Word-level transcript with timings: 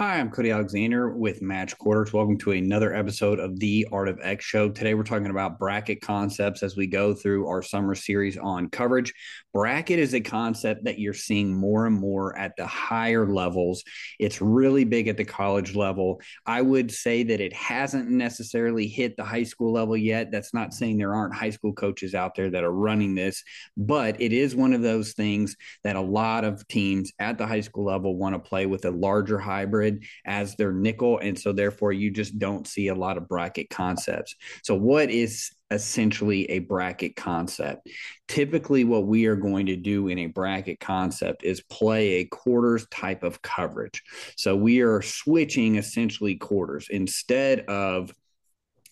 Hi, 0.00 0.18
I'm 0.18 0.30
Cody 0.30 0.50
Alexander 0.50 1.10
with 1.10 1.42
Match 1.42 1.76
Quarters. 1.76 2.14
Welcome 2.14 2.38
to 2.38 2.52
another 2.52 2.94
episode 2.94 3.38
of 3.38 3.60
the 3.60 3.86
Art 3.92 4.08
of 4.08 4.18
X 4.22 4.46
Show. 4.46 4.70
Today, 4.70 4.94
we're 4.94 5.02
talking 5.02 5.26
about 5.26 5.58
bracket 5.58 6.00
concepts 6.00 6.62
as 6.62 6.74
we 6.74 6.86
go 6.86 7.12
through 7.12 7.46
our 7.46 7.60
summer 7.60 7.94
series 7.94 8.38
on 8.38 8.70
coverage. 8.70 9.12
Bracket 9.52 9.98
is 9.98 10.14
a 10.14 10.20
concept 10.22 10.84
that 10.84 10.98
you're 10.98 11.12
seeing 11.12 11.54
more 11.54 11.84
and 11.84 11.94
more 11.94 12.34
at 12.38 12.56
the 12.56 12.66
higher 12.66 13.26
levels. 13.26 13.84
It's 14.18 14.40
really 14.40 14.84
big 14.84 15.08
at 15.08 15.18
the 15.18 15.24
college 15.26 15.76
level. 15.76 16.22
I 16.46 16.62
would 16.62 16.90
say 16.90 17.22
that 17.24 17.42
it 17.42 17.52
hasn't 17.52 18.08
necessarily 18.08 18.88
hit 18.88 19.18
the 19.18 19.24
high 19.24 19.42
school 19.42 19.70
level 19.70 19.98
yet. 19.98 20.32
That's 20.32 20.54
not 20.54 20.72
saying 20.72 20.96
there 20.96 21.14
aren't 21.14 21.34
high 21.34 21.50
school 21.50 21.74
coaches 21.74 22.14
out 22.14 22.34
there 22.34 22.48
that 22.48 22.64
are 22.64 22.72
running 22.72 23.14
this, 23.14 23.44
but 23.76 24.18
it 24.18 24.32
is 24.32 24.56
one 24.56 24.72
of 24.72 24.80
those 24.80 25.12
things 25.12 25.56
that 25.84 25.96
a 25.96 26.00
lot 26.00 26.44
of 26.44 26.66
teams 26.68 27.12
at 27.18 27.36
the 27.36 27.46
high 27.46 27.60
school 27.60 27.84
level 27.84 28.16
want 28.16 28.34
to 28.34 28.38
play 28.38 28.64
with 28.64 28.86
a 28.86 28.90
larger 28.90 29.38
hybrid 29.38 29.89
as 30.24 30.56
their 30.56 30.72
nickel. 30.72 31.18
And 31.18 31.38
so 31.38 31.52
therefore 31.52 31.92
you 31.92 32.10
just 32.10 32.38
don't 32.38 32.66
see 32.66 32.88
a 32.88 32.94
lot 32.94 33.16
of 33.16 33.28
bracket 33.28 33.70
concepts. 33.70 34.34
So 34.62 34.74
what 34.74 35.10
is 35.10 35.50
essentially 35.70 36.50
a 36.50 36.58
bracket 36.60 37.16
concept. 37.16 37.88
Typically, 38.28 38.84
what 38.84 39.06
we 39.06 39.26
are 39.26 39.36
going 39.36 39.66
to 39.66 39.76
do 39.76 40.08
in 40.08 40.18
a 40.18 40.26
bracket 40.26 40.80
concept 40.80 41.44
is 41.44 41.60
play 41.62 42.16
a 42.16 42.24
quarters 42.24 42.86
type 42.90 43.22
of 43.22 43.40
coverage. 43.42 44.02
So 44.36 44.56
we 44.56 44.80
are 44.80 45.02
switching 45.02 45.76
essentially 45.76 46.36
quarters 46.36 46.88
instead 46.90 47.60
of 47.60 48.12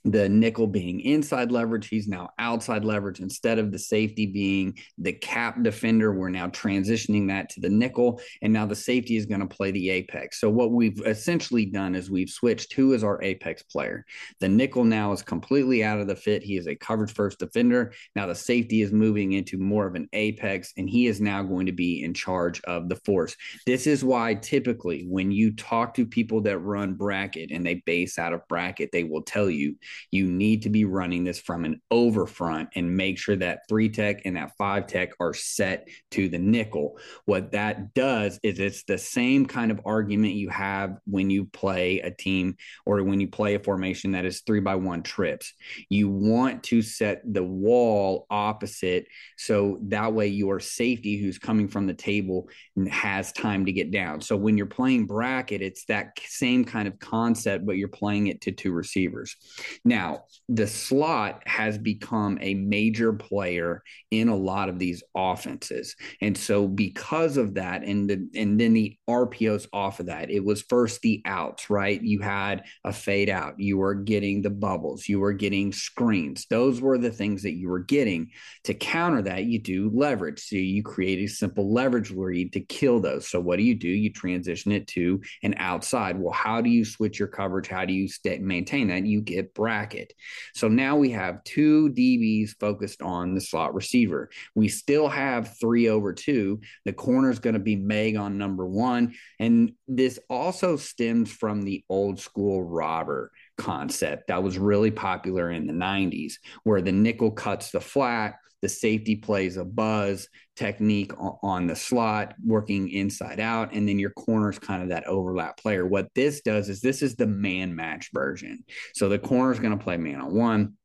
the 0.04 0.28
nickel 0.28 0.66
being 0.66 1.00
inside 1.00 1.52
leverage, 1.52 1.88
he's 1.88 2.08
now 2.08 2.30
outside 2.38 2.84
leverage. 2.84 3.20
Instead 3.20 3.58
of 3.58 3.72
the 3.72 3.78
safety 3.78 4.26
being 4.26 4.76
the 4.98 5.12
cap 5.12 5.62
defender, 5.62 6.12
we're 6.12 6.28
now 6.28 6.48
transitioning 6.48 7.28
that 7.28 7.48
to 7.50 7.60
the 7.60 7.68
nickel. 7.68 8.20
And 8.42 8.52
now 8.52 8.66
the 8.66 8.76
safety 8.76 9.16
is 9.16 9.26
going 9.26 9.40
to 9.40 9.46
play 9.46 9.70
the 9.70 9.90
apex. 9.90 10.40
So, 10.40 10.50
what 10.50 10.72
we've 10.72 11.00
essentially 11.06 11.66
done 11.66 11.94
is 11.94 12.10
we've 12.10 12.30
switched 12.30 12.72
who 12.72 12.92
is 12.92 13.04
our 13.04 13.22
apex 13.22 13.62
player. 13.62 14.04
The 14.40 14.48
nickel 14.48 14.84
now 14.84 15.12
is 15.12 15.22
completely 15.22 15.84
out 15.84 16.00
of 16.00 16.06
the 16.06 16.16
fit. 16.16 16.42
He 16.42 16.56
is 16.56 16.66
a 16.66 16.76
coverage 16.76 17.12
first 17.12 17.38
defender. 17.38 17.92
Now 18.14 18.26
the 18.26 18.34
safety 18.34 18.82
is 18.82 18.92
moving 18.92 19.32
into 19.32 19.58
more 19.58 19.86
of 19.86 19.94
an 19.94 20.08
apex, 20.12 20.72
and 20.76 20.88
he 20.88 21.06
is 21.06 21.20
now 21.20 21.42
going 21.42 21.66
to 21.66 21.72
be 21.72 22.02
in 22.02 22.14
charge 22.14 22.60
of 22.62 22.88
the 22.88 22.96
force. 22.96 23.36
This 23.66 23.86
is 23.86 24.04
why 24.04 24.34
typically 24.34 25.06
when 25.08 25.30
you 25.30 25.54
talk 25.54 25.94
to 25.94 26.06
people 26.06 26.40
that 26.42 26.58
run 26.58 26.94
bracket 26.94 27.50
and 27.50 27.64
they 27.64 27.82
base 27.86 28.18
out 28.18 28.32
of 28.32 28.46
bracket, 28.48 28.90
they 28.92 29.04
will 29.04 29.22
tell 29.22 29.50
you 29.50 29.76
you 30.10 30.26
need 30.26 30.62
to 30.62 30.70
be 30.70 30.84
running 30.84 31.24
this 31.24 31.38
from 31.38 31.64
an 31.64 31.80
over 31.90 32.26
front 32.26 32.70
and 32.74 32.96
make 32.96 33.18
sure 33.18 33.36
that 33.36 33.60
three 33.68 33.88
tech 33.88 34.22
and 34.24 34.36
that 34.36 34.52
five 34.56 34.86
tech 34.86 35.10
are 35.20 35.34
set 35.34 35.88
to 36.10 36.28
the 36.28 36.38
nickel. 36.38 36.98
What 37.24 37.52
that 37.52 37.94
does 37.94 38.38
is 38.42 38.58
it's 38.58 38.84
the 38.84 38.98
same 38.98 39.46
kind 39.46 39.70
of 39.70 39.80
argument 39.84 40.34
you 40.34 40.48
have 40.48 40.98
when 41.06 41.30
you 41.30 41.46
play 41.46 42.00
a 42.00 42.10
team 42.10 42.56
or 42.86 43.02
when 43.02 43.20
you 43.20 43.28
play 43.28 43.54
a 43.54 43.60
formation 43.60 44.12
that 44.12 44.24
is 44.24 44.40
three 44.40 44.60
by 44.60 44.74
one 44.74 45.02
trips. 45.02 45.52
You 45.88 46.08
want 46.08 46.62
to 46.64 46.82
set 46.82 47.22
the 47.24 47.44
wall 47.44 48.26
opposite 48.30 49.06
so 49.36 49.78
that 49.82 50.12
way 50.12 50.28
your 50.28 50.60
safety 50.60 51.18
who's 51.18 51.38
coming 51.38 51.68
from 51.68 51.86
the 51.86 51.94
table 51.94 52.48
has 52.90 53.32
time 53.32 53.66
to 53.66 53.72
get 53.72 53.90
down. 53.90 54.20
So 54.20 54.36
when 54.36 54.56
you're 54.56 54.66
playing 54.66 55.06
bracket, 55.06 55.62
it's 55.62 55.84
that 55.86 56.18
same 56.24 56.64
kind 56.64 56.88
of 56.88 56.98
concept, 56.98 57.66
but 57.66 57.76
you're 57.76 57.88
playing 57.88 58.28
it 58.28 58.40
to 58.42 58.52
two 58.52 58.72
receivers. 58.72 59.36
Now, 59.84 60.24
the 60.48 60.66
slot 60.66 61.42
has 61.46 61.78
become 61.78 62.38
a 62.40 62.54
major 62.54 63.12
player 63.12 63.82
in 64.10 64.28
a 64.28 64.36
lot 64.36 64.68
of 64.68 64.78
these 64.78 65.02
offenses. 65.14 65.94
And 66.20 66.36
so 66.36 66.66
because 66.66 67.36
of 67.36 67.54
that 67.54 67.82
and 67.82 68.08
the 68.08 68.28
and 68.34 68.58
then 68.58 68.72
the 68.72 68.96
RPOs 69.08 69.66
off 69.72 70.00
of 70.00 70.06
that, 70.06 70.30
it 70.30 70.44
was 70.44 70.62
first 70.62 71.00
the 71.02 71.22
outs, 71.24 71.70
right? 71.70 72.00
You 72.02 72.20
had 72.20 72.64
a 72.84 72.92
fade 72.92 73.28
out, 73.28 73.58
you 73.58 73.78
were 73.78 73.94
getting 73.94 74.42
the 74.42 74.50
bubbles, 74.50 75.08
you 75.08 75.20
were 75.20 75.32
getting 75.32 75.72
screens. 75.72 76.46
Those 76.50 76.80
were 76.80 76.98
the 76.98 77.10
things 77.10 77.42
that 77.42 77.54
you 77.54 77.68
were 77.68 77.80
getting. 77.80 78.30
To 78.64 78.74
counter 78.74 79.22
that, 79.22 79.44
you 79.44 79.58
do 79.58 79.90
leverage. 79.94 80.40
So 80.40 80.56
you 80.56 80.82
create 80.82 81.18
a 81.18 81.26
simple 81.26 81.72
leverage 81.72 82.10
read 82.10 82.52
to 82.54 82.60
kill 82.60 83.00
those. 83.00 83.28
So 83.28 83.40
what 83.40 83.56
do 83.56 83.62
you 83.62 83.74
do? 83.74 83.88
You 83.88 84.12
transition 84.12 84.72
it 84.72 84.86
to 84.88 85.20
an 85.42 85.54
outside. 85.58 86.18
Well, 86.18 86.32
how 86.32 86.60
do 86.60 86.70
you 86.70 86.84
switch 86.84 87.18
your 87.18 87.28
coverage? 87.28 87.68
How 87.68 87.84
do 87.84 87.92
you 87.92 88.08
stay, 88.08 88.38
maintain 88.38 88.88
that? 88.88 89.06
You 89.06 89.20
get 89.20 89.54
bracket. 89.68 90.14
So 90.54 90.66
now 90.66 90.96
we 90.96 91.10
have 91.10 91.44
two 91.44 91.90
DBs 91.90 92.52
focused 92.58 93.02
on 93.02 93.34
the 93.34 93.40
slot 93.42 93.74
receiver. 93.74 94.30
We 94.54 94.68
still 94.68 95.08
have 95.08 95.58
three 95.60 95.90
over 95.90 96.14
two. 96.14 96.62
The 96.86 96.94
corner 96.94 97.30
is 97.30 97.38
going 97.38 97.52
to 97.52 97.60
be 97.60 97.76
Meg 97.76 98.16
on 98.16 98.38
number 98.38 98.66
one. 98.66 99.12
And 99.38 99.72
this 99.86 100.18
also 100.30 100.78
stems 100.78 101.30
from 101.30 101.60
the 101.60 101.84
old 101.90 102.18
school 102.18 102.64
robber 102.64 103.30
concept 103.58 104.28
that 104.28 104.42
was 104.42 104.56
really 104.56 104.90
popular 104.90 105.50
in 105.50 105.66
the 105.66 105.74
90s, 105.74 106.36
where 106.64 106.80
the 106.80 106.90
nickel 106.90 107.30
cuts 107.30 107.70
the 107.70 107.80
flat, 107.80 108.36
the 108.62 108.68
safety 108.68 109.16
plays 109.16 109.56
a 109.56 109.64
buzz 109.64 110.28
technique 110.56 111.12
on 111.42 111.66
the 111.66 111.76
slot, 111.76 112.34
working 112.44 112.90
inside 112.90 113.40
out, 113.40 113.72
and 113.72 113.88
then 113.88 113.98
your 113.98 114.10
corner 114.10 114.50
is 114.50 114.58
kind 114.58 114.82
of 114.82 114.88
that 114.88 115.06
overlap 115.06 115.56
player. 115.56 115.86
What 115.86 116.08
this 116.14 116.40
does 116.40 116.68
is 116.68 116.80
this 116.80 117.02
is 117.02 117.14
the 117.14 117.26
man 117.26 117.74
match 117.74 118.10
version. 118.12 118.64
So 118.94 119.08
the 119.08 119.18
corner 119.18 119.52
is 119.52 119.60
going 119.60 119.76
to 119.76 119.82
play 119.82 119.96
man 119.96 120.20
on 120.20 120.34
one 120.34 120.76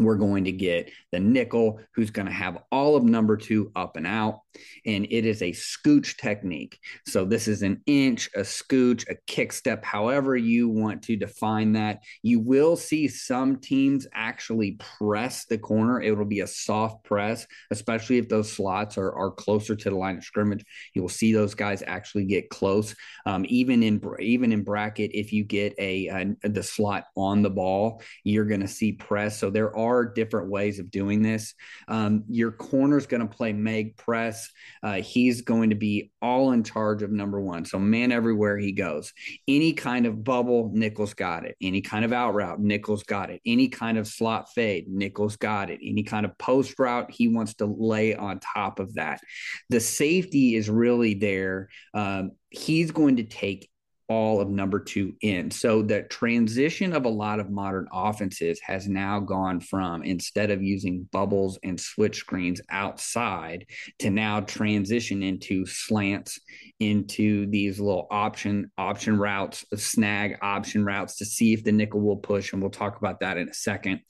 we're 0.00 0.16
going 0.16 0.44
to 0.44 0.52
get 0.52 0.90
the 1.12 1.20
nickel 1.20 1.80
who's 1.94 2.10
going 2.10 2.26
to 2.26 2.32
have 2.32 2.62
all 2.72 2.96
of 2.96 3.04
number 3.04 3.36
two 3.36 3.70
up 3.76 3.96
and 3.96 4.06
out 4.06 4.40
and 4.86 5.06
it 5.10 5.24
is 5.24 5.42
a 5.42 5.52
scooch 5.52 6.16
technique. 6.16 6.78
So 7.06 7.24
this 7.24 7.48
is 7.48 7.62
an 7.62 7.82
inch 7.86 8.30
a 8.34 8.40
scooch 8.40 9.08
a 9.08 9.16
kick 9.26 9.52
step 9.52 9.84
however 9.84 10.36
you 10.36 10.68
want 10.68 11.02
to 11.04 11.16
define 11.16 11.72
that. 11.72 12.02
You 12.22 12.40
will 12.40 12.76
see 12.76 13.08
some 13.08 13.56
teams 13.56 14.06
actually 14.14 14.78
press 14.98 15.44
the 15.46 15.58
corner. 15.58 16.00
It 16.00 16.16
will 16.16 16.24
be 16.24 16.40
a 16.40 16.46
soft 16.46 17.04
press 17.04 17.46
especially 17.70 18.18
if 18.18 18.28
those 18.28 18.50
slots 18.50 18.98
are, 18.98 19.12
are 19.12 19.30
closer 19.30 19.74
to 19.76 19.90
the 19.90 19.96
line 19.96 20.18
of 20.18 20.24
scrimmage. 20.24 20.64
You 20.94 21.02
will 21.02 21.08
see 21.08 21.32
those 21.32 21.54
guys 21.54 21.82
actually 21.86 22.24
get 22.24 22.50
close. 22.50 22.94
Um, 23.26 23.44
even 23.48 23.82
in 23.82 24.00
even 24.20 24.52
in 24.52 24.62
bracket 24.62 25.10
if 25.14 25.32
you 25.32 25.44
get 25.44 25.74
a, 25.78 26.08
a 26.42 26.48
the 26.48 26.62
slot 26.62 27.04
on 27.16 27.42
the 27.42 27.50
ball 27.50 28.02
you're 28.24 28.44
going 28.44 28.60
to 28.60 28.68
see 28.68 28.92
press. 28.92 29.38
So 29.38 29.50
there 29.50 29.76
are 29.76 30.04
different 30.04 30.50
ways 30.50 30.78
of 30.78 30.90
doing 30.90 31.22
this. 31.22 31.54
Um, 31.88 32.24
your 32.28 32.52
corner's 32.52 33.06
going 33.06 33.26
to 33.26 33.36
play 33.36 33.52
Meg 33.52 33.96
press. 33.96 34.39
Uh, 34.82 34.94
he's 34.94 35.42
going 35.42 35.70
to 35.70 35.76
be 35.76 36.10
all 36.20 36.52
in 36.52 36.62
charge 36.62 37.02
of 37.02 37.10
number 37.10 37.40
one. 37.40 37.64
So 37.64 37.78
man 37.78 38.12
everywhere 38.12 38.58
he 38.58 38.72
goes. 38.72 39.12
Any 39.46 39.72
kind 39.72 40.06
of 40.06 40.24
bubble, 40.24 40.70
nickel's 40.72 41.14
got 41.14 41.44
it. 41.44 41.56
Any 41.60 41.80
kind 41.80 42.04
of 42.04 42.12
out 42.12 42.34
route, 42.34 42.60
nickel's 42.60 43.02
got 43.02 43.30
it. 43.30 43.40
Any 43.46 43.68
kind 43.68 43.98
of 43.98 44.06
slot 44.06 44.52
fade, 44.52 44.86
nickel's 44.88 45.36
got 45.36 45.70
it. 45.70 45.80
Any 45.82 46.02
kind 46.02 46.26
of 46.26 46.36
post 46.38 46.78
route, 46.78 47.10
he 47.10 47.28
wants 47.28 47.54
to 47.54 47.66
lay 47.66 48.14
on 48.14 48.40
top 48.40 48.78
of 48.78 48.94
that. 48.94 49.20
The 49.68 49.80
safety 49.80 50.54
is 50.54 50.68
really 50.68 51.14
there. 51.14 51.68
Um, 51.94 52.32
he's 52.50 52.90
going 52.90 53.16
to 53.16 53.24
take 53.24 53.69
all 54.10 54.40
of 54.40 54.50
number 54.50 54.80
two 54.80 55.14
in. 55.20 55.52
So 55.52 55.82
the 55.82 56.02
transition 56.02 56.92
of 56.92 57.04
a 57.04 57.08
lot 57.08 57.38
of 57.38 57.48
modern 57.48 57.86
offenses 57.92 58.60
has 58.60 58.88
now 58.88 59.20
gone 59.20 59.60
from 59.60 60.02
instead 60.02 60.50
of 60.50 60.64
using 60.64 61.08
bubbles 61.12 61.60
and 61.62 61.80
switch 61.80 62.16
screens 62.16 62.60
outside 62.70 63.66
to 64.00 64.10
now 64.10 64.40
transition 64.40 65.22
into 65.22 65.64
slants 65.64 66.40
into 66.80 67.46
these 67.46 67.78
little 67.78 68.08
option 68.10 68.70
option 68.78 69.16
routes, 69.16 69.64
snag 69.76 70.38
option 70.42 70.84
routes 70.84 71.16
to 71.18 71.24
see 71.24 71.52
if 71.52 71.62
the 71.62 71.70
nickel 71.70 72.00
will 72.00 72.16
push, 72.16 72.52
and 72.52 72.60
we'll 72.60 72.70
talk 72.70 72.96
about 72.96 73.20
that 73.20 73.36
in 73.36 73.48
a 73.48 73.54
second, 73.54 74.00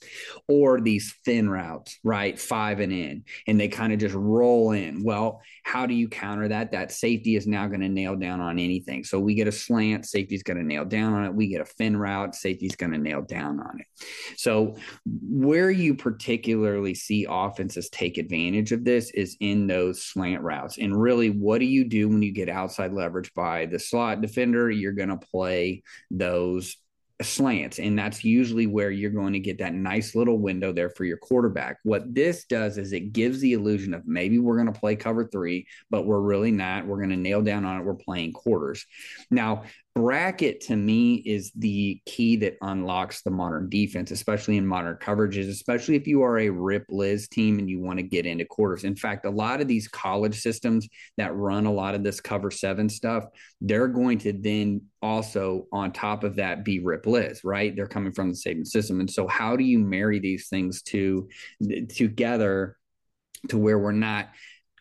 or 0.47 0.81
these 0.81 1.13
fin 1.25 1.49
routes, 1.49 1.99
right, 2.03 2.39
five 2.39 2.79
and 2.79 2.93
in, 2.93 3.23
and 3.45 3.59
they 3.59 3.67
kind 3.67 3.93
of 3.93 3.99
just 3.99 4.15
roll 4.15 4.71
in. 4.71 5.03
Well, 5.03 5.41
how 5.63 5.85
do 5.85 5.93
you 5.93 6.07
counter 6.07 6.47
that? 6.47 6.71
That 6.71 6.91
safety 6.91 7.35
is 7.35 7.45
now 7.45 7.67
going 7.67 7.81
to 7.81 7.89
nail 7.89 8.15
down 8.15 8.39
on 8.39 8.57
anything. 8.57 9.03
So 9.03 9.19
we 9.19 9.35
get 9.35 9.47
a 9.47 9.51
slant, 9.51 9.90
safety's 10.03 10.43
going 10.43 10.57
to 10.57 10.63
nail 10.63 10.85
down 10.85 11.13
on 11.13 11.25
it. 11.25 11.33
We 11.33 11.47
get 11.47 11.61
a 11.61 11.65
fin 11.65 11.97
route, 11.97 12.35
safety's 12.35 12.75
going 12.75 12.91
to 12.91 12.97
nail 12.97 13.21
down 13.21 13.59
on 13.59 13.79
it. 13.79 13.87
So 14.37 14.75
where 15.05 15.71
you 15.71 15.95
particularly 15.95 16.93
see 16.93 17.25
offenses 17.29 17.89
take 17.89 18.17
advantage 18.17 18.71
of 18.71 18.83
this 18.83 19.11
is 19.11 19.37
in 19.39 19.67
those 19.67 20.03
slant 20.03 20.41
routes. 20.41 20.77
And 20.77 20.99
really, 20.99 21.29
what 21.29 21.59
do 21.59 21.65
you 21.65 21.83
do 21.85 22.09
when 22.09 22.21
you 22.21 22.31
get 22.31 22.49
outside 22.49 22.93
leverage 22.93 23.33
by 23.33 23.65
the 23.65 23.79
slot 23.79 24.21
defender, 24.21 24.69
you're 24.69 24.91
going 24.93 25.09
to 25.09 25.17
play 25.17 25.83
those 26.09 26.77
slants. 27.23 27.79
And 27.79 27.97
that's 27.97 28.23
usually 28.23 28.67
where 28.67 28.91
you're 28.91 29.11
going 29.11 29.33
to 29.33 29.39
get 29.39 29.57
that 29.59 29.73
nice 29.73 30.15
little 30.15 30.37
window 30.37 30.71
there 30.71 30.89
for 30.89 31.05
your 31.05 31.17
quarterback. 31.17 31.79
What 31.83 32.13
this 32.13 32.45
does 32.45 32.77
is 32.77 32.93
it 32.93 33.13
gives 33.13 33.39
the 33.39 33.53
illusion 33.53 33.93
of 33.93 34.07
maybe 34.07 34.39
we're 34.39 34.57
going 34.57 34.71
to 34.71 34.79
play 34.79 34.95
cover 34.95 35.25
three, 35.25 35.67
but 35.89 36.05
we're 36.05 36.19
really 36.19 36.51
not. 36.51 36.85
We're 36.85 36.97
going 36.97 37.09
to 37.09 37.17
nail 37.17 37.41
down 37.41 37.65
on 37.65 37.79
it. 37.79 37.85
We're 37.85 37.95
playing 37.95 38.33
quarters. 38.33 38.85
Now, 39.29 39.63
bracket 39.93 40.61
to 40.61 40.75
me 40.75 41.15
is 41.15 41.51
the 41.55 42.01
key 42.05 42.37
that 42.37 42.57
unlocks 42.61 43.21
the 43.21 43.29
modern 43.29 43.69
defense, 43.69 44.11
especially 44.11 44.57
in 44.57 44.65
modern 44.65 44.95
coverages, 44.97 45.49
especially 45.49 45.95
if 45.95 46.07
you 46.07 46.21
are 46.23 46.39
a 46.39 46.49
Rip 46.49 46.85
Liz 46.89 47.27
team 47.27 47.59
and 47.59 47.69
you 47.69 47.79
want 47.79 47.99
to 47.99 48.03
get 48.03 48.25
into 48.25 48.45
quarters. 48.45 48.83
In 48.83 48.95
fact, 48.95 49.25
a 49.25 49.29
lot 49.29 49.59
of 49.59 49.67
these 49.67 49.87
college 49.87 50.39
systems 50.39 50.87
that 51.17 51.35
run 51.35 51.65
a 51.65 51.71
lot 51.71 51.95
of 51.95 52.03
this 52.03 52.21
cover 52.21 52.51
seven 52.51 52.87
stuff, 52.87 53.25
they're 53.59 53.87
going 53.87 54.17
to 54.19 54.33
then 54.33 54.81
also 55.01 55.67
on 55.73 55.91
top 55.91 56.23
of 56.23 56.37
that 56.37 56.63
be 56.63 56.79
Rip 56.79 57.05
Liz, 57.05 57.43
right? 57.43 57.75
They're 57.75 57.87
coming 57.87 58.13
from 58.13 58.29
the 58.29 58.35
same 58.35 58.63
system. 58.63 59.01
And 59.01 59.09
so 59.09 59.27
how 59.27 59.55
do 59.55 59.63
you 59.63 59.79
marry 59.79 60.19
these 60.19 60.47
things 60.47 60.81
to 60.83 61.27
together 61.89 62.77
to 63.49 63.57
where 63.57 63.79
we're 63.79 63.91
not 63.91 64.29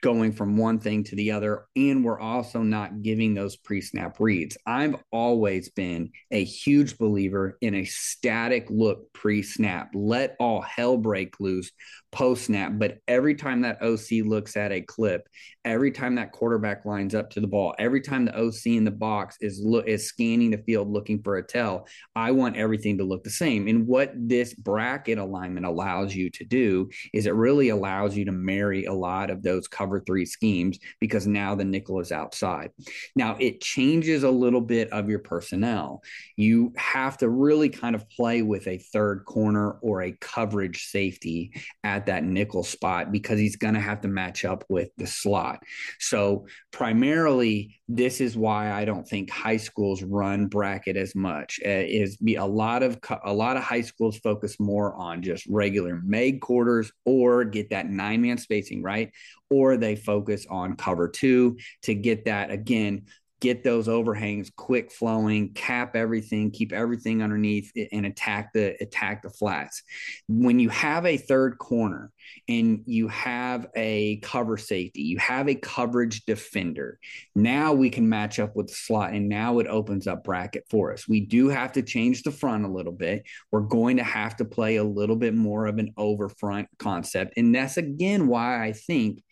going 0.00 0.32
from 0.32 0.56
one 0.56 0.78
thing 0.78 1.04
to 1.04 1.16
the 1.16 1.32
other. 1.32 1.66
And 1.76 2.04
we're 2.04 2.20
also 2.20 2.62
not 2.62 3.02
giving 3.02 3.34
those 3.34 3.56
pre 3.56 3.80
snap 3.80 4.18
reads. 4.20 4.56
I've 4.66 4.96
always 5.12 5.70
been 5.70 6.10
a 6.30 6.44
huge 6.44 6.98
believer 6.98 7.58
in 7.60 7.74
a 7.74 7.84
static 7.84 8.66
look 8.70 9.12
pre 9.12 9.42
snap. 9.42 9.90
Let 9.94 10.36
all 10.40 10.60
hell 10.60 10.96
break 10.96 11.38
loose 11.40 11.70
post 12.12 12.46
snap. 12.46 12.72
But 12.74 12.98
every 13.06 13.34
time 13.34 13.60
that 13.62 13.82
OC 13.82 14.26
looks 14.26 14.56
at 14.56 14.72
a 14.72 14.80
clip, 14.80 15.28
every 15.64 15.90
time 15.92 16.14
that 16.16 16.32
quarterback 16.32 16.84
lines 16.84 17.14
up 17.14 17.30
to 17.30 17.40
the 17.40 17.46
ball, 17.46 17.74
every 17.78 18.00
time 18.00 18.24
the 18.24 18.36
OC 18.36 18.66
in 18.66 18.84
the 18.84 18.90
box 18.90 19.36
is 19.40 19.60
look 19.62 19.86
is 19.86 20.06
scanning 20.06 20.50
the 20.50 20.58
field 20.58 20.90
looking 20.90 21.22
for 21.22 21.36
a 21.36 21.42
tell, 21.42 21.86
I 22.16 22.32
want 22.32 22.56
everything 22.56 22.98
to 22.98 23.04
look 23.04 23.24
the 23.24 23.30
same. 23.30 23.68
And 23.68 23.86
what 23.86 24.12
this 24.16 24.54
bracket 24.54 25.18
alignment 25.18 25.66
allows 25.66 26.14
you 26.14 26.30
to 26.30 26.44
do 26.44 26.88
is 27.12 27.26
it 27.26 27.34
really 27.34 27.68
allows 27.68 28.16
you 28.16 28.24
to 28.24 28.32
marry 28.32 28.86
a 28.86 28.92
lot 28.92 29.30
of 29.30 29.42
those 29.42 29.68
cover 29.68 30.00
three 30.00 30.26
schemes 30.26 30.78
because 31.00 31.26
now 31.26 31.54
the 31.54 31.64
nickel 31.64 32.00
is 32.00 32.12
outside. 32.12 32.70
Now 33.14 33.36
it 33.38 33.60
changes 33.60 34.22
a 34.22 34.30
little 34.30 34.60
bit 34.60 34.90
of 34.92 35.08
your 35.08 35.18
personnel. 35.20 36.02
You 36.36 36.72
have 36.76 37.18
to 37.18 37.28
really 37.28 37.68
kind 37.68 37.94
of 37.94 38.08
play 38.10 38.42
with 38.42 38.66
a 38.66 38.78
third 38.78 39.24
corner 39.24 39.72
or 39.82 40.02
a 40.02 40.12
coverage 40.12 40.86
safety 40.86 41.52
at 41.84 41.99
at 42.00 42.06
that 42.06 42.24
nickel 42.24 42.64
spot 42.64 43.12
because 43.12 43.38
he's 43.38 43.56
going 43.56 43.74
to 43.74 43.80
have 43.80 44.00
to 44.00 44.08
match 44.08 44.44
up 44.46 44.64
with 44.70 44.88
the 44.96 45.06
slot. 45.06 45.62
So, 45.98 46.46
primarily, 46.72 47.78
this 47.88 48.20
is 48.20 48.36
why 48.36 48.72
I 48.72 48.86
don't 48.86 49.06
think 49.06 49.28
high 49.30 49.58
schools 49.58 50.02
run 50.02 50.46
bracket 50.46 50.96
as 50.96 51.14
much. 51.14 51.60
Uh, 51.64 51.68
is 51.68 52.16
be 52.16 52.36
a 52.36 52.44
lot 52.44 52.82
of 52.82 52.98
a 53.24 53.32
lot 53.32 53.56
of 53.56 53.62
high 53.62 53.82
schools 53.82 54.16
focus 54.18 54.58
more 54.58 54.94
on 54.94 55.22
just 55.22 55.46
regular 55.46 56.00
meg 56.02 56.40
quarters 56.40 56.90
or 57.04 57.44
get 57.44 57.70
that 57.70 57.90
nine 57.90 58.22
man 58.22 58.38
spacing 58.38 58.82
right, 58.82 59.12
or 59.50 59.76
they 59.76 59.96
focus 59.96 60.46
on 60.48 60.76
cover 60.76 61.08
two 61.08 61.58
to 61.82 61.94
get 61.94 62.24
that 62.24 62.50
again 62.50 63.04
get 63.40 63.64
those 63.64 63.88
overhangs 63.88 64.50
quick 64.54 64.92
flowing, 64.92 65.52
cap 65.54 65.96
everything, 65.96 66.50
keep 66.50 66.72
everything 66.72 67.22
underneath 67.22 67.72
and 67.92 68.06
attack 68.06 68.52
the 68.52 68.76
attack 68.82 69.22
the 69.22 69.30
flats. 69.30 69.82
When 70.28 70.58
you 70.58 70.68
have 70.68 71.06
a 71.06 71.16
third 71.16 71.58
corner 71.58 72.12
and 72.48 72.82
you 72.86 73.08
have 73.08 73.66
a 73.74 74.18
cover 74.18 74.56
safety, 74.56 75.02
you 75.02 75.18
have 75.18 75.48
a 75.48 75.54
coverage 75.54 76.24
defender. 76.26 76.98
Now 77.34 77.72
we 77.72 77.90
can 77.90 78.08
match 78.08 78.38
up 78.38 78.54
with 78.54 78.68
the 78.68 78.74
slot 78.74 79.12
and 79.12 79.28
now 79.28 79.58
it 79.58 79.66
opens 79.66 80.06
up 80.06 80.22
bracket 80.22 80.64
for 80.68 80.92
us. 80.92 81.08
We 81.08 81.20
do 81.20 81.48
have 81.48 81.72
to 81.72 81.82
change 81.82 82.22
the 82.22 82.30
front 82.30 82.64
a 82.64 82.68
little 82.68 82.92
bit. 82.92 83.24
We're 83.50 83.60
going 83.60 83.96
to 83.96 84.04
have 84.04 84.36
to 84.36 84.44
play 84.44 84.76
a 84.76 84.84
little 84.84 85.16
bit 85.16 85.34
more 85.34 85.66
of 85.66 85.78
an 85.78 85.94
over 85.96 86.28
front 86.28 86.68
concept. 86.78 87.34
And 87.36 87.54
that's 87.54 87.78
again 87.78 88.26
why 88.26 88.62
I 88.62 88.72
think 88.72 89.22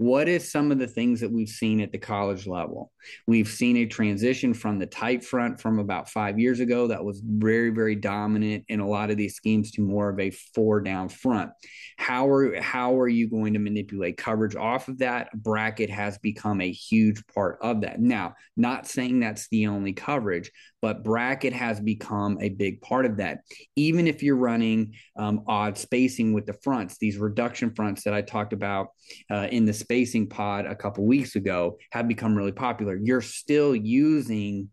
what 0.00 0.28
is 0.28 0.50
some 0.50 0.72
of 0.72 0.78
the 0.78 0.86
things 0.86 1.20
that 1.20 1.30
we've 1.30 1.48
seen 1.48 1.80
at 1.80 1.92
the 1.92 1.98
college 1.98 2.46
level 2.46 2.90
we've 3.26 3.48
seen 3.48 3.76
a 3.76 3.86
transition 3.86 4.54
from 4.54 4.78
the 4.78 4.86
tight 4.86 5.24
front 5.24 5.60
from 5.60 5.78
about 5.78 6.08
five 6.08 6.38
years 6.38 6.60
ago 6.60 6.86
that 6.86 7.04
was 7.04 7.22
very 7.24 7.70
very 7.70 7.94
dominant 7.94 8.64
in 8.68 8.80
a 8.80 8.88
lot 8.88 9.10
of 9.10 9.16
these 9.16 9.34
schemes 9.34 9.70
to 9.70 9.82
more 9.82 10.08
of 10.08 10.18
a 10.18 10.30
four 10.54 10.80
down 10.80 11.08
front? 11.08 11.50
How 11.96 12.28
are 12.28 12.60
how 12.60 12.98
are 12.98 13.08
you 13.08 13.28
going 13.28 13.54
to 13.54 13.58
manipulate 13.58 14.16
coverage 14.16 14.56
off 14.56 14.88
of 14.88 14.98
that? 14.98 15.30
Bracket 15.34 15.90
has 15.90 16.18
become 16.18 16.60
a 16.60 16.70
huge 16.70 17.22
part 17.34 17.58
of 17.62 17.82
that. 17.82 18.00
Now 18.00 18.34
not 18.56 18.86
saying 18.86 19.20
that's 19.20 19.48
the 19.48 19.66
only 19.66 19.92
coverage 19.92 20.50
but 20.82 21.04
bracket 21.04 21.52
has 21.52 21.80
become 21.80 22.38
a 22.40 22.48
big 22.48 22.80
part 22.80 23.06
of 23.06 23.18
that. 23.18 23.40
Even 23.76 24.06
if 24.06 24.22
you're 24.22 24.36
running 24.36 24.94
um, 25.16 25.42
odd 25.46 25.76
spacing 25.76 26.32
with 26.32 26.46
the 26.46 26.54
fronts, 26.62 26.98
these 26.98 27.18
reduction 27.18 27.74
fronts 27.74 28.04
that 28.04 28.14
I 28.14 28.22
talked 28.22 28.52
about 28.52 28.88
uh, 29.30 29.48
in 29.50 29.64
the 29.64 29.72
spacing 29.72 30.28
pod 30.28 30.66
a 30.66 30.74
couple 30.74 31.04
weeks 31.04 31.36
ago 31.36 31.78
have 31.92 32.08
become 32.08 32.36
really 32.36 32.52
popular. 32.52 32.96
You're 32.96 33.20
still 33.20 33.74
using 33.74 34.70